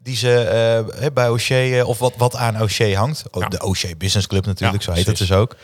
die 0.04 0.16
ze 0.16 0.38
eh, 0.38 1.06
bij 1.12 1.28
O'Shea, 1.28 1.78
eh, 1.78 1.88
of 1.88 1.98
wat, 1.98 2.12
wat 2.16 2.36
aan 2.36 2.62
O'Shea 2.62 2.98
hangt. 2.98 3.24
Oh, 3.30 3.42
Ja. 3.42 3.48
De 3.48 3.62
O'Shea 3.62 3.94
Business 3.96 4.26
Club 4.26 4.46
natuurlijk, 4.46 4.82
Ja, 4.82 4.90
zo 4.90 4.96
heet 4.96 5.06
het 5.06 5.18
dus 5.18 5.32
ook. 5.32 5.56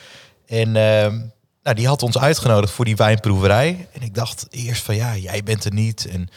En 0.47 0.77
ehm, 0.77 1.19
nou, 1.63 1.77
die 1.77 1.87
had 1.87 2.03
ons 2.03 2.19
uitgenodigd 2.19 2.73
voor 2.73 2.85
die 2.85 2.97
wijnproeverij. 2.97 3.89
En 3.93 4.03
ik 4.03 4.15
dacht 4.15 4.47
eerst 4.51 4.83
van 4.83 4.97
ja, 4.97 5.17
jij 5.17 5.43
bent 5.43 5.65
er 5.65 5.73
niet. 5.73 6.07
En 6.07 6.29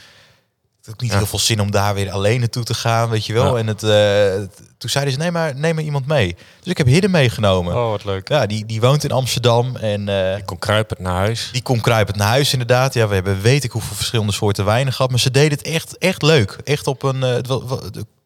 het 0.86 0.94
ook 0.96 1.02
niet 1.02 1.12
Ja. 1.12 1.18
heel 1.18 1.26
veel 1.26 1.40
zin 1.40 1.62
om 1.62 1.72
daar 1.72 1.94
weer 1.94 2.12
alleen 2.12 2.40
naartoe 2.40 2.64
te 2.64 2.74
gaan, 2.74 3.10
weet 3.10 3.26
je 3.26 3.34
wel. 3.34 3.54
Ja. 3.54 3.60
En 3.60 3.68
het, 3.68 3.84
eh, 3.84 4.48
toen 4.78 4.90
zeiden 4.90 5.14
ze, 5.14 5.20
nee 5.20 5.32
maar, 5.32 5.56
neem 5.56 5.76
maar 5.76 5.84
iemand 5.84 6.08
mee. 6.08 6.36
Dus 6.60 6.72
ik 6.72 6.78
heb 6.78 6.88
Hidden 6.88 7.12
meegenomen. 7.12 7.76
Oh, 7.76 7.90
wat 7.90 8.04
leuk. 8.06 8.30
Ja, 8.30 8.46
die, 8.46 8.66
die 8.66 8.82
woont 8.82 9.04
in 9.04 9.12
Amsterdam 9.12 9.76
en... 9.76 10.10
eh, 10.10 10.38
Ik 10.38 10.46
kom 10.46 10.60
kruipend 10.60 11.00
naar 11.00 11.16
huis. 11.16 11.50
die 11.52 11.62
kon 11.62 11.82
kruipend 11.82 12.18
naar 12.18 12.28
huis 12.28 12.52
inderdaad. 12.52 12.94
Ja, 12.94 13.08
we 13.08 13.14
hebben 13.14 13.42
weet 13.42 13.64
ik 13.64 13.72
hoeveel 13.72 13.96
verschillende 13.96 14.34
soorten 14.34 14.66
wijnen 14.66 14.94
gehad. 14.94 15.10
Maar 15.12 15.20
ze 15.20 15.32
deden 15.32 15.58
het 15.58 15.68
echt, 15.68 15.98
echt 15.98 16.22
leuk. 16.22 16.58
Echt 16.64 16.88
op 16.88 17.04
een... 17.04 17.24
eh, 17.24 17.38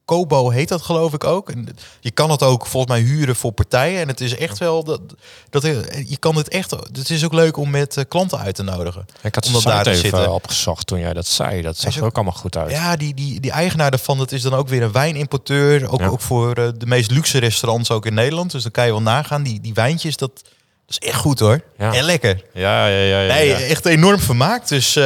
het 0.08 0.16
Kobo 0.18 0.50
heet 0.50 0.68
dat 0.70 0.82
geloof 0.82 1.14
ik 1.14 1.24
ook. 1.24 1.50
En 1.50 1.68
je 2.00 2.12
kan 2.12 2.32
het 2.32 2.44
ook 2.44 2.66
volgens 2.68 2.92
mij 2.94 3.02
huren 3.02 3.36
voor 3.36 3.52
partijen. 3.52 4.02
En 4.02 4.08
het 4.08 4.22
is 4.22 4.36
echt 4.38 4.58
wel... 4.58 4.84
Dat, 4.84 5.02
dat, 5.50 5.64
je 6.08 6.18
kan 6.20 6.36
het 6.36 6.48
echt... 6.50 6.72
Het 6.72 7.10
is 7.10 7.26
ook 7.26 7.34
leuk 7.34 7.58
om 7.58 7.70
met 7.70 7.98
eh, 7.98 8.04
klanten 8.08 8.40
uit 8.40 8.56
te 8.56 8.64
nodigen. 8.64 9.06
Ik 9.24 9.36
had 9.36 9.46
Om 9.46 9.54
dat 9.54 9.64
daar 9.64 9.84
te 9.84 9.90
even 9.90 10.02
zitten. 10.02 10.32
opgezocht 10.34 10.88
toen 10.88 11.00
jij 11.00 11.14
dat 11.14 11.28
zei. 11.28 11.62
Dat 11.62 11.78
zag 11.78 11.94
er 11.96 12.00
ook- 12.02 12.06
ook 12.08 12.16
allemaal 12.16 12.34
goed 12.34 12.58
uit. 12.58 12.72
Ja, 12.72 12.96
die, 12.96 13.14
die, 13.14 13.40
die 13.40 13.52
eigenaar 13.52 13.90
daarvan, 13.92 14.18
dat 14.18 14.32
is 14.32 14.42
dan 14.42 14.54
ook 14.54 14.68
weer 14.68 14.82
een 14.84 14.92
wijnimporteur. 14.92 15.90
Ook, 15.92 16.00
Ja. 16.00 16.08
ook 16.08 16.22
voor 16.22 16.54
eh, 16.54 16.68
de 16.78 16.86
meest 16.86 17.12
luxe 17.12 17.38
restaurants 17.38 17.92
ook 17.92 18.06
in 18.06 18.14
Nederland. 18.14 18.52
Dus 18.52 18.64
dan 18.64 18.72
kan 18.72 18.86
je 18.86 18.92
wel 18.92 19.02
nagaan. 19.02 19.44
Die, 19.44 19.62
die 19.62 19.74
wijntjes, 19.74 20.18
dat, 20.18 20.32
dat 20.36 20.98
is 21.02 21.08
echt 21.08 21.20
goed 21.20 21.40
hoor. 21.40 21.62
Ja. 21.78 21.94
En 21.94 22.04
lekker. 22.04 22.44
Ja, 22.54 22.88
ja, 22.88 22.98
ja. 23.04 23.22
ja, 23.22 23.34
Nee, 23.34 23.54
echt 23.54 23.86
enorm 23.86 24.20
vermaakt. 24.20 24.70
Dus 24.70 24.96
eh 24.96 25.04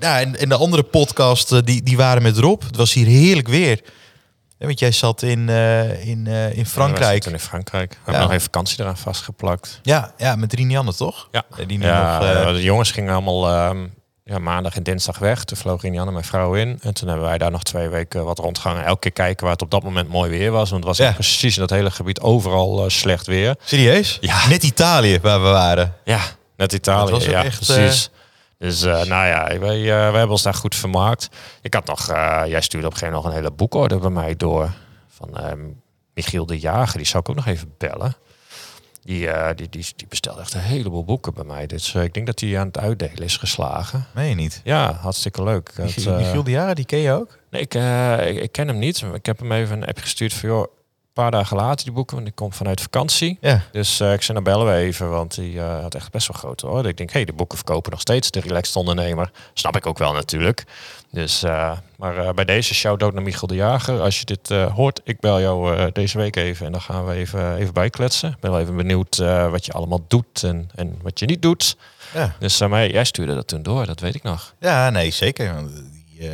nou, 0.00 0.20
en, 0.20 0.36
en 0.38 0.48
de 0.48 0.56
andere 0.56 0.82
podcast 0.82 1.52
eh, 1.52 1.58
die, 1.64 1.82
die 1.82 1.96
waren 1.96 2.22
met 2.22 2.38
Rob. 2.38 2.62
Het 2.62 2.76
was 2.76 2.92
hier 2.92 3.06
heerlijk 3.06 3.48
weer. 3.48 3.80
Ja, 4.64 4.70
want 4.70 4.78
jij 4.78 4.92
zat 4.92 5.22
in, 5.22 5.48
eh, 5.48 6.06
in, 6.08 6.26
eh, 6.26 6.50
in 6.50 6.58
Ja, 6.58 6.64
Frankrijk. 6.64 7.12
zitten 7.12 7.32
in 7.32 7.40
Frankrijk. 7.40 7.90
We 7.90 7.96
Ja. 7.96 8.02
hebben 8.04 8.22
nog 8.22 8.30
even 8.30 8.42
vakantie 8.42 8.80
eraan 8.80 8.96
vastgeplakt. 8.96 9.80
Ja, 9.82 10.12
ja, 10.18 10.36
met 10.36 10.52
Rinianne 10.52 10.94
toch? 10.94 11.28
Ja, 11.32 11.42
Eh, 11.56 11.66
Die 11.66 11.78
nu 11.78 11.84
ja 11.84 12.18
nog, 12.44 12.52
de 12.54 12.62
jongens 12.62 12.90
gingen 12.90 13.12
allemaal 13.12 13.48
ehm, 13.48 13.86
ja, 14.24 14.38
maandag 14.38 14.76
en 14.76 14.82
dinsdag 14.82 15.18
weg. 15.18 15.44
Toen 15.44 15.56
vloog 15.56 15.82
Inianne 15.84 16.12
mijn 16.12 16.24
vrouw 16.24 16.54
in. 16.54 16.78
En 16.82 16.94
toen 16.94 17.08
hebben 17.08 17.26
wij 17.26 17.38
daar 17.38 17.50
nog 17.50 17.62
twee 17.62 17.88
weken 17.88 18.24
wat 18.24 18.38
rondgehangen. 18.38 18.84
Elke 18.84 19.00
keer 19.00 19.12
kijken 19.12 19.42
waar 19.44 19.52
het 19.52 19.62
op 19.62 19.70
dat 19.70 19.82
moment 19.82 20.08
mooi 20.08 20.30
weer 20.30 20.50
was. 20.50 20.70
Want 20.70 20.84
het 20.84 20.96
was 20.98 21.06
Ja. 21.06 21.12
precies 21.12 21.54
in 21.54 21.60
dat 21.60 21.70
hele 21.70 21.90
gebied 21.90 22.20
overal 22.20 22.90
slecht 22.90 23.26
weer. 23.26 23.54
serieus? 23.64 24.18
Ja. 24.20 24.48
Net 24.48 24.62
Italië 24.62 25.18
waar 25.22 25.42
we 25.42 25.48
waren. 25.48 25.94
Ja, 26.04 26.20
net 26.56 26.72
Italië. 26.72 27.00
Dat 27.00 27.10
was 27.10 27.24
ja, 27.24 27.44
echt, 27.44 27.66
precies. 27.66 28.10
Dus 28.64 28.82
eh, 28.82 28.92
nou 28.92 29.26
ja, 29.26 29.58
wij, 29.58 29.80
eh, 29.80 29.86
wij 29.86 30.18
hebben 30.18 30.30
ons 30.30 30.42
daar 30.42 30.54
goed 30.54 30.74
vermaakt. 30.74 31.28
Ik 31.62 31.74
had 31.74 31.86
nog, 31.86 32.08
eh, 32.08 32.42
jij 32.46 32.60
stuurde 32.60 32.86
op 32.86 32.92
een 32.92 32.98
gegeven 32.98 33.14
moment 33.14 33.24
nog 33.24 33.24
een 33.24 33.32
hele 33.32 33.50
boekorder 33.50 33.98
bij 33.98 34.10
mij 34.10 34.36
door. 34.36 34.70
Van 35.08 35.36
ehm, 35.36 35.60
Michiel 36.14 36.46
de 36.46 36.58
Jager, 36.58 36.96
die 36.96 37.06
zou 37.06 37.22
ik 37.22 37.28
ook 37.28 37.36
nog 37.36 37.46
even 37.46 37.74
bellen. 37.78 38.16
Die, 39.02 39.28
eh, 39.28 39.56
die, 39.56 39.68
die, 39.68 39.86
die 39.96 40.06
bestelde 40.08 40.40
echt 40.40 40.54
een 40.54 40.60
heleboel 40.60 41.04
boeken 41.04 41.34
bij 41.34 41.44
mij. 41.44 41.66
Dus 41.66 41.94
ik 41.94 42.14
denk 42.14 42.26
dat 42.26 42.40
hij 42.40 42.58
aan 42.58 42.66
het 42.66 42.78
uitdelen 42.78 43.24
is 43.24 43.36
geslagen. 43.36 44.06
Meen 44.14 44.28
je 44.28 44.34
niet? 44.34 44.60
Ja, 44.64 44.92
hartstikke 44.92 45.42
leuk. 45.42 45.72
Michiel, 45.78 46.14
Michiel 46.14 46.44
de 46.44 46.50
Jaren, 46.50 46.74
die 46.74 46.84
ken 46.84 46.98
je 46.98 47.12
ook? 47.12 47.38
nee, 47.50 47.62
ik, 47.62 47.74
ik, 48.36 48.42
ik 48.42 48.52
ken 48.52 48.68
hem 48.68 48.78
niet. 48.78 49.04
Ik 49.14 49.26
heb 49.26 49.38
hem 49.38 49.52
even 49.52 49.76
een 49.76 49.88
app 49.88 49.98
gestuurd 49.98 50.34
van, 50.34 50.48
joh, 50.48 50.66
paar 51.14 51.30
dagen 51.30 51.56
later 51.56 51.84
die 51.84 51.94
boeken, 51.94 52.16
want 52.16 52.28
ik 52.28 52.34
kom 52.34 52.52
vanuit 52.52 52.80
vakantie. 52.80 53.38
Ja. 53.40 53.62
Dus 53.72 54.00
eh, 54.00 54.12
ik 54.12 54.22
zei, 54.22 54.38
nou 54.40 54.50
bellen 54.50 54.72
we 54.74 54.80
even, 54.80 55.10
want 55.10 55.34
die 55.34 55.60
eh, 55.60 55.80
had 55.80 55.94
echt 55.94 56.10
best 56.10 56.28
wel 56.28 56.36
groot 56.38 56.60
hoor. 56.60 56.86
Ik 56.86 56.96
denk, 56.96 57.08
hé, 57.10 57.16
hey, 57.16 57.24
de 57.24 57.32
boeken 57.32 57.56
verkopen 57.58 57.90
nog 57.90 58.00
steeds, 58.00 58.30
de 58.30 58.40
relaxed 58.40 58.76
ondernemer. 58.76 59.30
Snap 59.54 59.76
ik 59.76 59.86
ook 59.86 59.98
wel 59.98 60.12
natuurlijk. 60.12 60.64
Dus, 61.10 61.42
eh, 61.42 61.72
maar 61.96 62.34
bij 62.34 62.44
deze 62.44 62.74
shout-out 62.74 63.12
naar 63.12 63.22
Michiel 63.22 63.46
de 63.48 63.54
Jager. 63.54 64.00
Als 64.00 64.18
je 64.18 64.24
dit 64.24 64.48
hoort, 64.48 65.00
ik 65.04 65.20
bel 65.20 65.40
jou 65.40 65.90
deze 65.92 66.18
week 66.18 66.36
even 66.36 66.66
en 66.66 66.72
dan 66.72 66.80
gaan 66.80 67.06
we 67.06 67.14
even, 67.14 67.56
even 67.56 67.74
bijkletsen. 67.74 68.30
Ik 68.30 68.40
ben 68.40 68.50
wel 68.50 68.60
even 68.60 68.76
benieuwd 68.76 69.16
wat 69.50 69.66
je 69.66 69.72
allemaal 69.72 70.04
doet 70.08 70.42
en, 70.42 70.70
en 70.74 70.98
wat 71.02 71.18
je 71.18 71.26
niet 71.26 71.42
doet. 71.42 71.76
Ja, 72.14 72.36
Dus 72.38 72.60
maar 72.60 72.90
jij 72.90 73.04
stuurde 73.04 73.34
dat 73.34 73.46
toen 73.48 73.62
door, 73.62 73.86
dat 73.86 74.00
weet 74.00 74.14
ik 74.14 74.22
nog. 74.22 74.54
ja 74.60 74.90
nee, 74.90 75.10
zeker. 75.10 75.54
Want 75.54 75.70
Die, 76.16 76.30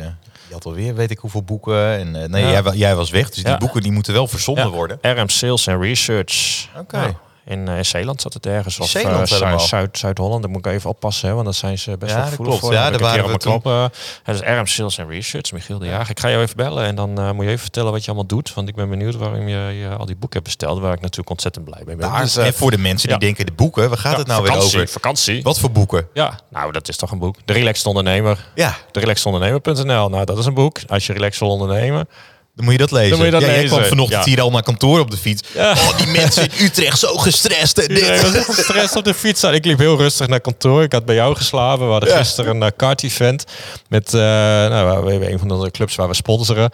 die 0.51 0.59
had 0.59 0.65
alweer 0.65 0.95
weet 0.95 1.11
ik 1.11 1.17
hoeveel 1.19 1.43
boeken. 1.43 1.97
En, 1.97 2.15
eh, 2.23 2.29
nee, 2.29 2.43
Ja. 2.45 2.61
jij, 2.61 2.73
jij 2.73 2.95
was 2.95 3.09
weg, 3.09 3.29
dus 3.29 3.43
die 3.43 3.57
boeken 3.57 3.81
die 3.81 3.91
moeten 3.91 4.13
wel 4.13 4.27
verzonden 4.27 4.69
worden. 4.69 4.99
RM 5.01 5.29
Sales 5.29 5.67
en 5.67 5.81
Research. 5.81 6.67
Oké. 6.77 7.15
In, 7.45 7.67
eh, 7.67 7.77
in 7.77 7.85
Zeeland 7.85 8.21
zat 8.21 8.33
het 8.33 8.45
ergens. 8.45 8.79
Of 8.79 8.87
Zeeland 8.89 9.29
helemaal. 9.29 9.59
Zuid- 9.59 9.69
Zuid- 9.69 9.97
Zuid-Holland. 9.97 10.41
Daar 10.41 10.51
moet 10.51 10.65
ik 10.65 10.71
even 10.71 10.89
oppassen, 10.89 11.27
hè, 11.27 11.33
want 11.33 11.45
dat 11.45 11.55
zijn 11.55 11.77
ze 11.77 11.97
best 11.97 12.11
Ja, 12.11 12.17
wel 12.19 12.27
gevoelig 12.27 12.59
voor. 12.59 12.73
Ja, 12.73 12.89
daar 12.89 12.99
waren 12.99 13.25
we 13.39 13.59
eh, 13.63 13.85
Het 14.23 14.35
is 14.35 14.41
RM 14.41 14.67
Sales 14.67 14.99
and 14.99 15.09
Research, 15.09 15.51
Michiel 15.51 15.79
de 15.79 15.85
Jager. 15.85 16.09
Ik 16.09 16.19
ga 16.19 16.29
jou 16.29 16.41
even 16.41 16.55
bellen 16.55 16.85
en 16.85 16.95
dan 16.95 17.19
eh, 17.19 17.31
moet 17.31 17.43
je 17.43 17.49
even 17.49 17.61
vertellen 17.61 17.91
wat 17.91 18.01
je 18.01 18.07
allemaal 18.07 18.25
doet. 18.27 18.53
Want 18.53 18.67
ik 18.67 18.75
ben 18.75 18.89
benieuwd 18.89 19.15
waarom 19.15 19.47
je, 19.47 19.57
je 19.57 19.95
al 19.97 20.05
die 20.05 20.15
boeken 20.15 20.39
hebt 20.39 20.43
besteld. 20.43 20.79
Waar 20.79 20.93
ik 20.93 21.01
natuurlijk 21.01 21.29
ontzettend 21.29 21.65
blij 21.65 21.81
mee 21.85 21.95
ben. 21.95 22.09
Maar, 22.09 22.21
Dus, 22.21 22.37
en 22.37 22.53
voor 22.53 22.71
de 22.71 22.77
mensen 22.77 23.09
die 23.09 23.17
denken, 23.17 23.45
de 23.45 23.51
boeken, 23.51 23.89
waar 23.89 23.97
gaat 23.97 24.17
het 24.17 24.27
nou 24.27 24.45
vakantie, 24.45 24.71
weer 24.71 24.81
over? 24.81 24.93
Vakantie. 24.93 25.43
Wat 25.43 25.59
voor 25.59 25.71
boeken? 25.71 26.07
Ja, 26.13 26.39
nou 26.49 26.71
dat 26.71 26.87
is 26.89 26.97
toch 26.97 27.11
een 27.11 27.19
boek. 27.19 27.35
De 27.45 27.53
Relaxed 27.53 27.85
Ondernemer. 27.85 28.45
Ja, 28.55 28.75
De 28.91 28.99
relaxedondernemer.nl. 28.99 30.09
Nou, 30.09 30.25
dat 30.25 30.37
is 30.37 30.45
een 30.45 30.53
boek. 30.53 30.77
Als 30.87 31.07
je 31.07 31.13
relaxed 31.13 31.39
wil 31.39 31.49
ondernemen. 31.49 32.07
Dan 32.55 32.63
moet 32.65 32.73
je 32.73 32.79
dat 32.79 32.91
lezen. 32.91 33.09
Dan 33.09 33.17
moet 33.17 33.25
je 33.27 33.31
dat 33.33 33.41
ja, 33.41 33.47
Jij 33.47 33.55
lezen. 33.61 33.77
kwam 33.77 33.89
vanochtend 33.89 34.23
Ja. 34.25 34.29
hier 34.29 34.41
al 34.41 34.51
naar 34.51 34.63
kantoor 34.63 34.99
op 34.99 35.11
de 35.11 35.17
fiets. 35.17 35.49
Ja. 35.53 35.71
Oh, 35.71 35.97
die 35.97 36.07
mensen 36.07 36.43
in 36.43 36.65
Utrecht 36.65 36.99
zo 36.99 37.15
gestrest. 37.17 37.77
En 37.77 37.87
dit. 37.95 38.21
Was 38.21 38.33
echt 38.33 38.45
gestrest 38.53 38.95
op 38.95 39.03
de 39.03 39.13
fiets. 39.13 39.43
Ik 39.43 39.65
liep 39.65 39.77
heel 39.77 39.97
rustig 39.97 40.27
naar 40.27 40.39
kantoor. 40.41 40.83
Ik 40.83 40.91
had 40.91 41.05
bij 41.05 41.15
jou 41.15 41.35
geslapen. 41.35 41.85
We 41.85 41.91
hadden 41.91 42.09
Ja. 42.09 42.17
gisteren 42.17 42.61
een 42.61 42.75
kart-event. 42.75 43.45
Met 43.89 44.13
uh, 44.13 44.21
nou, 44.21 45.03
we 45.05 45.11
hebben 45.11 45.31
een 45.31 45.39
van 45.39 45.47
de 45.61 45.71
clubs 45.71 45.95
waar 45.95 46.07
we 46.07 46.13
sponsoren. 46.13 46.69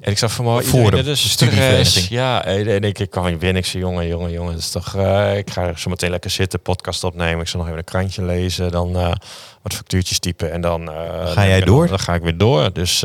En 0.00 0.10
ik 0.10 0.18
zag 0.18 0.32
van 0.32 0.60
is 0.62 0.70
de 0.70 1.14
studievereniging. 1.16 1.86
stress. 1.86 2.08
Ja, 2.08 2.44
en 2.44 2.82
ik, 2.84 2.98
ik 2.98 3.10
kan 3.10 3.30
niet 3.30 3.40
winnen. 3.40 3.62
Ik 3.62 3.68
zei, 3.68 3.82
jongen, 3.82 4.06
jongen, 4.06 4.30
jongen. 4.30 4.52
Het 4.52 4.62
is 4.62 4.70
toch, 4.70 4.94
eh, 4.96 5.36
ik 5.36 5.50
ga 5.50 5.72
zo 5.76 5.90
meteen 5.90 6.10
lekker 6.10 6.30
zitten, 6.30 6.60
podcast 6.60 7.04
opnemen. 7.04 7.40
Ik 7.40 7.48
zal 7.48 7.58
nog 7.58 7.68
even 7.68 7.78
een 7.78 7.84
krantje 7.84 8.22
lezen. 8.24 8.70
Dan 8.70 8.96
eh, 8.96 9.12
wat 9.62 9.74
factuurtjes 9.74 10.18
typen. 10.18 10.52
En 10.52 10.60
dan... 10.60 10.90
eh, 10.90 11.30
Ga 11.32 11.46
jij 11.46 11.58
dan- 11.58 11.68
door? 11.68 11.86
Dan, 11.88 11.98
ga 11.98 12.14
ik 12.14 12.22
weer 12.22 12.38
door. 12.38 12.72
Dus... 12.72 13.02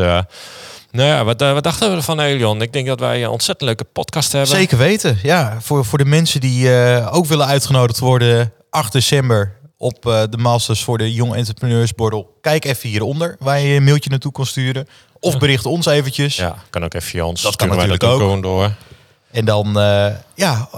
nou 0.96 1.10
ja, 1.10 1.24
wat, 1.24 1.42
eh, 1.42 1.54
wat 1.54 1.64
dachten 1.64 1.90
we 1.90 1.96
ervan, 1.96 2.20
Elion? 2.20 2.62
Ik 2.62 2.74
denk 2.74 2.88
dat 2.88 3.00
wij 3.00 3.24
een 3.24 3.30
ontzettend 3.30 3.68
leuke 3.68 3.84
podcast 3.84 4.32
hebben. 4.32 4.50
Zeker 4.50 4.78
weten. 4.78 5.20
Ja, 5.24 5.58
voor, 5.62 5.86
voor 5.86 5.98
de 5.98 6.06
mensen 6.06 6.40
die 6.40 6.74
eh, 6.74 7.16
ook 7.16 7.26
willen 7.26 7.46
uitgenodigd 7.46 8.00
worden, 8.00 8.54
8 8.70 8.92
december 8.92 9.58
op 9.78 10.06
eh, 10.06 10.24
de 10.30 10.38
Masters 10.38 10.84
voor 10.84 10.98
de 10.98 11.14
Young 11.14 11.34
Entrepreneurs 11.34 11.94
Borrel. 11.94 12.38
Kijk 12.42 12.66
even 12.66 12.90
hieronder 12.90 13.36
waar 13.40 13.60
je 13.60 13.76
een 13.76 13.84
mailtje 13.84 14.10
naartoe 14.10 14.32
kan 14.32 14.46
sturen. 14.46 14.88
Of 15.20 15.38
bericht 15.38 15.66
ons 15.66 15.86
eventjes. 15.86 16.36
Ja, 16.36 16.56
kan 16.70 16.84
ook 16.84 16.94
even 16.94 17.08
via 17.08 17.26
ons. 17.26 17.42
Dat 17.42 17.56
kan 17.56 17.68
natuurlijk 17.68 18.04
ook. 18.04 18.44
door. 18.44 18.72
En 19.32 19.46
dan, 19.46 19.74
ja, 20.36 20.70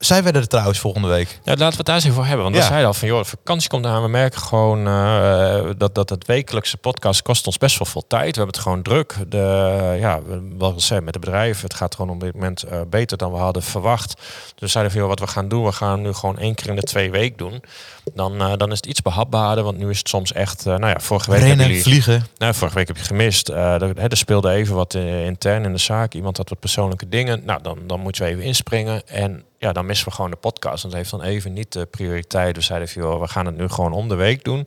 zijn 0.00 0.22
wij 0.22 0.32
er 0.32 0.46
trouwens 0.48 0.78
volgende 0.78 1.08
week. 1.08 1.28
Ja, 1.28 1.50
laten 1.50 1.70
we 1.70 1.76
het 1.76 1.86
daar 1.86 1.94
eens 1.94 2.04
even 2.04 2.16
voor 2.16 2.24
hebben. 2.24 2.42
Want 2.42 2.54
Ja. 2.56 2.60
we 2.60 2.66
zeiden 2.66 2.88
al 2.88 2.94
van, 2.94 3.08
joh, 3.08 3.18
de 3.18 3.24
vakantie 3.24 3.68
komt 3.68 3.86
aan. 3.86 4.02
We 4.02 4.08
merken 4.08 4.40
gewoon 4.40 4.86
eh, 4.86 5.70
dat, 5.76 5.94
dat 5.94 6.10
het 6.10 6.26
wekelijkse 6.26 6.76
podcast 6.76 7.22
kost 7.22 7.46
ons 7.46 7.58
best 7.58 7.78
wel 7.78 7.86
veel 7.86 8.04
tijd. 8.06 8.36
We 8.36 8.42
hebben 8.42 8.46
het 8.54 8.58
gewoon 8.58 8.82
druk. 8.82 9.14
De, 9.28 9.96
ja, 10.00 10.22
we- 10.22 10.48
wat 10.58 10.72
ik 10.72 10.80
zei, 10.80 11.00
met 11.00 11.12
de 11.12 11.18
bedrijven, 11.18 11.62
het 11.64 11.74
gaat 11.74 11.94
gewoon 11.94 12.10
op 12.10 12.20
dit 12.20 12.34
moment 12.34 12.62
eh, 12.62 12.80
beter 12.90 13.16
dan 13.16 13.32
we 13.32 13.38
hadden 13.38 13.62
verwacht. 13.62 14.14
Dus 14.16 14.60
we 14.60 14.66
zeiden 14.66 14.92
van, 14.92 15.00
joh, 15.00 15.10
wat 15.10 15.20
we 15.20 15.26
gaan 15.26 15.48
doen, 15.48 15.64
we 15.64 15.72
gaan 15.72 16.02
nu 16.02 16.12
gewoon 16.12 16.38
één 16.38 16.54
keer 16.54 16.68
in 16.68 16.76
de 16.76 16.82
twee 16.82 17.10
weken 17.10 17.36
doen. 17.36 17.62
Dan, 18.14 18.40
eh, 18.40 18.52
dan 18.56 18.70
is 18.70 18.76
het 18.76 18.86
iets 18.86 19.02
behapbaarder, 19.02 19.64
want 19.64 19.78
nu 19.78 19.90
is 19.90 19.98
het 19.98 20.08
soms 20.08 20.32
echt, 20.32 20.64
nou 20.64 20.86
ja, 20.86 21.00
vorige 21.00 21.30
week 21.30 21.40
Rennen, 21.40 21.66
jullie... 21.66 21.82
vliegen. 21.82 22.26
Nou, 22.38 22.54
vorige 22.54 22.76
week 22.76 22.86
heb 22.88 22.96
je 22.96 23.04
gemist. 23.04 23.48
Er, 23.48 23.98
er 23.98 24.16
speelde 24.16 24.50
even 24.50 24.74
wat 24.74 24.94
intern 24.94 25.64
in 25.64 25.72
de 25.72 25.78
zaak. 25.78 26.14
Iemand 26.14 26.36
had 26.36 26.48
wat 26.48 26.58
persoonlijke 26.60 27.08
dingen. 27.08 27.42
Nou, 27.44 27.62
dan, 27.62 27.78
dan 27.86 28.00
moeten 28.00 28.22
we 28.24 28.28
even 28.30 28.42
inspringen. 28.42 29.08
En 29.08 29.44
ja, 29.60 29.72
dan 29.72 29.86
missen 29.86 30.08
we 30.08 30.14
gewoon 30.14 30.30
de 30.30 30.36
podcast. 30.36 30.82
Want 30.82 30.94
heeft 30.94 31.10
dan 31.10 31.22
even 31.22 31.52
niet 31.52 31.72
de 31.72 31.86
prioriteit. 31.86 32.54
Dus 32.54 32.66
zeiden 32.66 32.88
van, 32.88 33.02
joh, 33.02 33.20
we 33.20 33.28
gaan 33.28 33.46
het 33.46 33.56
nu 33.56 33.68
gewoon 33.68 33.92
om 33.92 34.08
de 34.08 34.14
week 34.14 34.44
doen. 34.44 34.66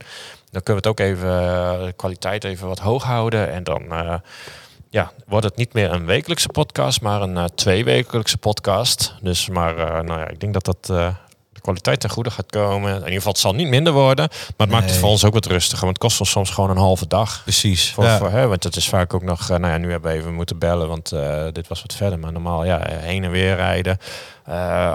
Dan 0.51 0.63
kunnen 0.63 0.84
we 0.84 0.89
het 0.89 0.99
ook 0.99 0.99
even, 0.99 1.29
eh, 1.29 1.86
de 1.86 1.93
kwaliteit 1.95 2.43
even 2.43 2.67
wat 2.67 2.79
hoog 2.79 3.03
houden. 3.03 3.51
En 3.51 3.63
dan 3.63 3.91
eh, 3.91 4.15
ja, 4.89 5.12
wordt 5.27 5.45
het 5.45 5.56
niet 5.56 5.73
meer 5.73 5.91
een 5.91 6.06
wekelijkse 6.06 6.47
podcast, 6.47 7.01
maar 7.01 7.21
een 7.21 7.38
eh 7.38 7.45
tweewekelijkse 7.56 8.38
podcast. 8.38 9.15
Dus 9.21 9.49
maar, 9.49 9.75
nou 10.03 10.19
ja, 10.19 10.27
ik 10.27 10.39
denk 10.39 10.53
dat 10.53 10.65
dat... 10.65 11.15
kwaliteit 11.63 11.99
ten 11.99 12.10
goede 12.10 12.32
gaat 12.32 12.49
komen. 12.49 12.89
In 12.91 12.97
ieder 12.97 13.13
geval, 13.13 13.32
het 13.32 13.41
zal 13.41 13.54
niet 13.54 13.67
minder 13.67 13.93
worden. 13.93 14.28
Maar 14.30 14.67
het 14.67 14.69
maakt 14.69 14.89
het 14.89 14.99
voor 14.99 15.10
ons 15.10 15.26
ook 15.26 15.34
wat 15.34 15.45
rustiger. 15.45 15.86
Want 15.86 15.97
het 15.97 16.06
kost 16.08 16.19
ons 16.19 16.30
soms 16.30 16.49
gewoon 16.49 16.69
een 16.69 16.78
halve 16.78 17.08
dag. 17.08 17.41
Precies. 17.43 17.91
Voor, 17.91 18.04
Ja. 18.04 18.17
voor, 18.17 18.30
hè, 18.30 18.47
want 18.47 18.63
het 18.63 18.76
is 18.76 18.89
vaak 18.89 19.13
ook 19.13 19.23
nog, 19.23 19.41
eh, 19.49 19.58
nou 19.58 19.71
ja, 19.73 19.78
nu 19.78 19.91
hebben 19.91 20.12
we 20.12 20.17
even 20.17 20.34
moeten 20.34 20.58
bellen, 20.58 20.88
want 20.88 21.12
eh, 21.12 21.43
dit 21.52 21.67
was 21.67 21.82
wat 21.82 21.93
verder. 21.93 22.19
Maar 22.19 22.32
normaal, 22.32 22.65
ja, 22.65 22.80
eh, 22.88 22.97
heen 22.99 23.23
en 23.23 23.32
weer 23.32 23.56
rijden, 23.56 23.97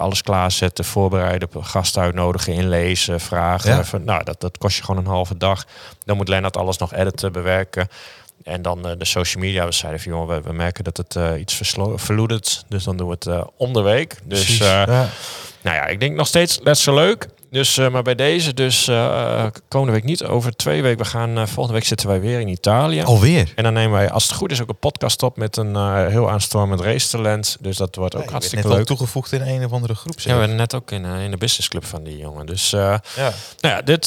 alles 0.00 0.22
klaarzetten, 0.22 0.84
voorbereiden, 0.84 1.48
gasten 1.60 2.02
uitnodigen, 2.02 2.52
inlezen, 2.52 3.20
vragen. 3.20 3.70
Ja. 3.92 3.98
Nou, 4.04 4.24
dat, 4.24 4.40
dat 4.40 4.58
kost 4.58 4.76
je 4.76 4.82
gewoon 4.84 5.04
een 5.04 5.10
halve 5.10 5.36
dag. 5.36 5.64
Dan 6.04 6.16
moet 6.16 6.28
Lennart 6.28 6.56
alles 6.56 6.76
nog 6.78 6.92
editen, 6.94 7.32
bewerken. 7.32 7.88
En 8.44 8.62
dan 8.62 8.82
de 8.82 9.04
social 9.04 9.42
media, 9.42 9.64
we 9.64 9.72
zeiden 9.72 10.00
van, 10.00 10.12
joh, 10.12 10.28
we, 10.28 10.40
we 10.42 10.52
merken 10.52 10.84
dat 10.84 10.96
het 10.96 11.16
eh, 11.16 11.40
iets 11.40 11.60
verloedert. 11.96 12.64
Dus 12.68 12.84
dan 12.84 12.96
doen 12.96 13.06
we 13.06 13.12
het 13.12 13.26
eh, 13.26 13.40
om 13.56 13.72
de 13.72 13.80
week. 13.80 14.16
Dus 14.24 14.58
Ja. 14.58 15.08
Nou 15.62 15.76
ja, 15.76 15.86
ik 15.86 16.00
denk 16.00 16.16
nog 16.16 16.26
steeds 16.26 16.58
net 16.62 16.78
zo 16.78 16.94
leuk. 16.94 17.26
Dus, 17.50 17.78
eh, 17.78 17.88
maar 17.88 18.02
bij 18.02 18.14
deze, 18.14 18.54
dus 18.54 18.88
eh, 18.88 19.46
komende 19.68 19.92
week 19.92 20.04
niet. 20.04 20.24
Over 20.24 20.56
twee 20.56 20.82
weken, 20.82 20.98
we 20.98 21.04
gaan, 21.04 21.38
eh, 21.38 21.46
volgende 21.46 21.72
week 21.78 21.84
zitten 21.88 22.08
wij 22.08 22.20
weer 22.20 22.40
in 22.40 22.48
Italië. 22.48 23.02
Alweer. 23.02 23.52
En 23.54 23.62
dan 23.64 23.72
nemen 23.72 23.92
wij, 23.92 24.10
als 24.10 24.22
het 24.24 24.32
goed 24.32 24.50
is, 24.52 24.62
ook 24.62 24.68
een 24.68 24.78
podcast 24.78 25.22
op 25.22 25.36
met 25.36 25.56
een 25.56 26.06
heel 26.08 26.30
aanstormend 26.30 26.80
racetalent. 26.80 27.56
Dus 27.60 27.76
dat 27.76 27.94
wordt 27.96 28.16
ook 28.16 28.24
Ja, 28.24 28.30
hartstikke 28.30 28.64
net 28.68 28.76
leuk. 28.76 28.88
al 28.88 28.96
toegevoegd 28.96 29.32
in 29.32 29.40
een 29.40 29.64
of 29.64 29.72
andere 29.72 29.94
groep. 29.94 30.14
Ja, 30.14 30.20
zeg. 30.22 30.32
we 30.32 30.38
hebben 30.38 30.56
net 30.56 30.74
ook 30.74 30.90
in, 30.90 31.04
in 31.04 31.30
de 31.30 31.36
businessclub 31.36 31.84
van 31.84 32.02
die 32.02 32.16
jongen. 32.16 32.46
Dus 32.46 32.70
Ja. 32.70 33.02
nou 33.16 33.74
ja, 33.74 33.82
dit 33.82 34.06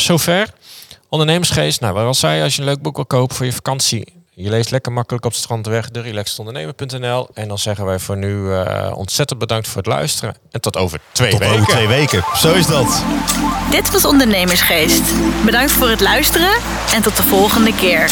zover. 0.00 0.50
Ondernemersgeest. 1.08 1.80
Nou, 1.80 1.94
wat 1.94 2.04
al 2.04 2.14
zei, 2.14 2.42
als 2.42 2.54
je 2.54 2.60
een 2.62 2.68
leuk 2.68 2.82
boek 2.82 2.96
wil 2.96 3.06
kopen 3.06 3.36
voor 3.36 3.46
je 3.46 3.52
vakantie. 3.52 4.14
Je 4.38 4.50
leest 4.50 4.70
lekker 4.70 4.92
makkelijk 4.92 5.24
op 5.24 5.30
het 5.30 5.40
strand 5.40 5.66
weg. 5.66 5.90
De 5.90 6.00
relaxedondernemer.nl. 6.00 7.28
En 7.34 7.48
dan 7.48 7.58
zeggen 7.58 7.84
wij 7.84 7.98
voor 7.98 8.16
nu 8.16 8.52
eh, 8.52 8.92
ontzettend 8.96 9.38
bedankt 9.38 9.68
voor 9.68 9.76
het 9.76 9.86
luisteren. 9.86 10.34
En 10.50 10.60
tot 10.60 10.76
over 10.76 11.00
twee 11.12 11.30
Tot 11.30 11.38
weken. 11.38 11.54
over 11.54 11.66
twee 11.68 11.86
weken. 11.86 12.24
Zo 12.36 12.52
is 12.52 12.66
dat. 12.66 13.02
Dit 13.70 13.90
was 13.90 14.04
Ondernemersgeest. 14.04 15.02
Bedankt 15.44 15.72
voor 15.72 15.88
het 15.88 16.00
luisteren 16.00 16.52
en 16.94 17.02
tot 17.02 17.16
de 17.16 17.22
volgende 17.22 17.74
keer. 17.74 18.10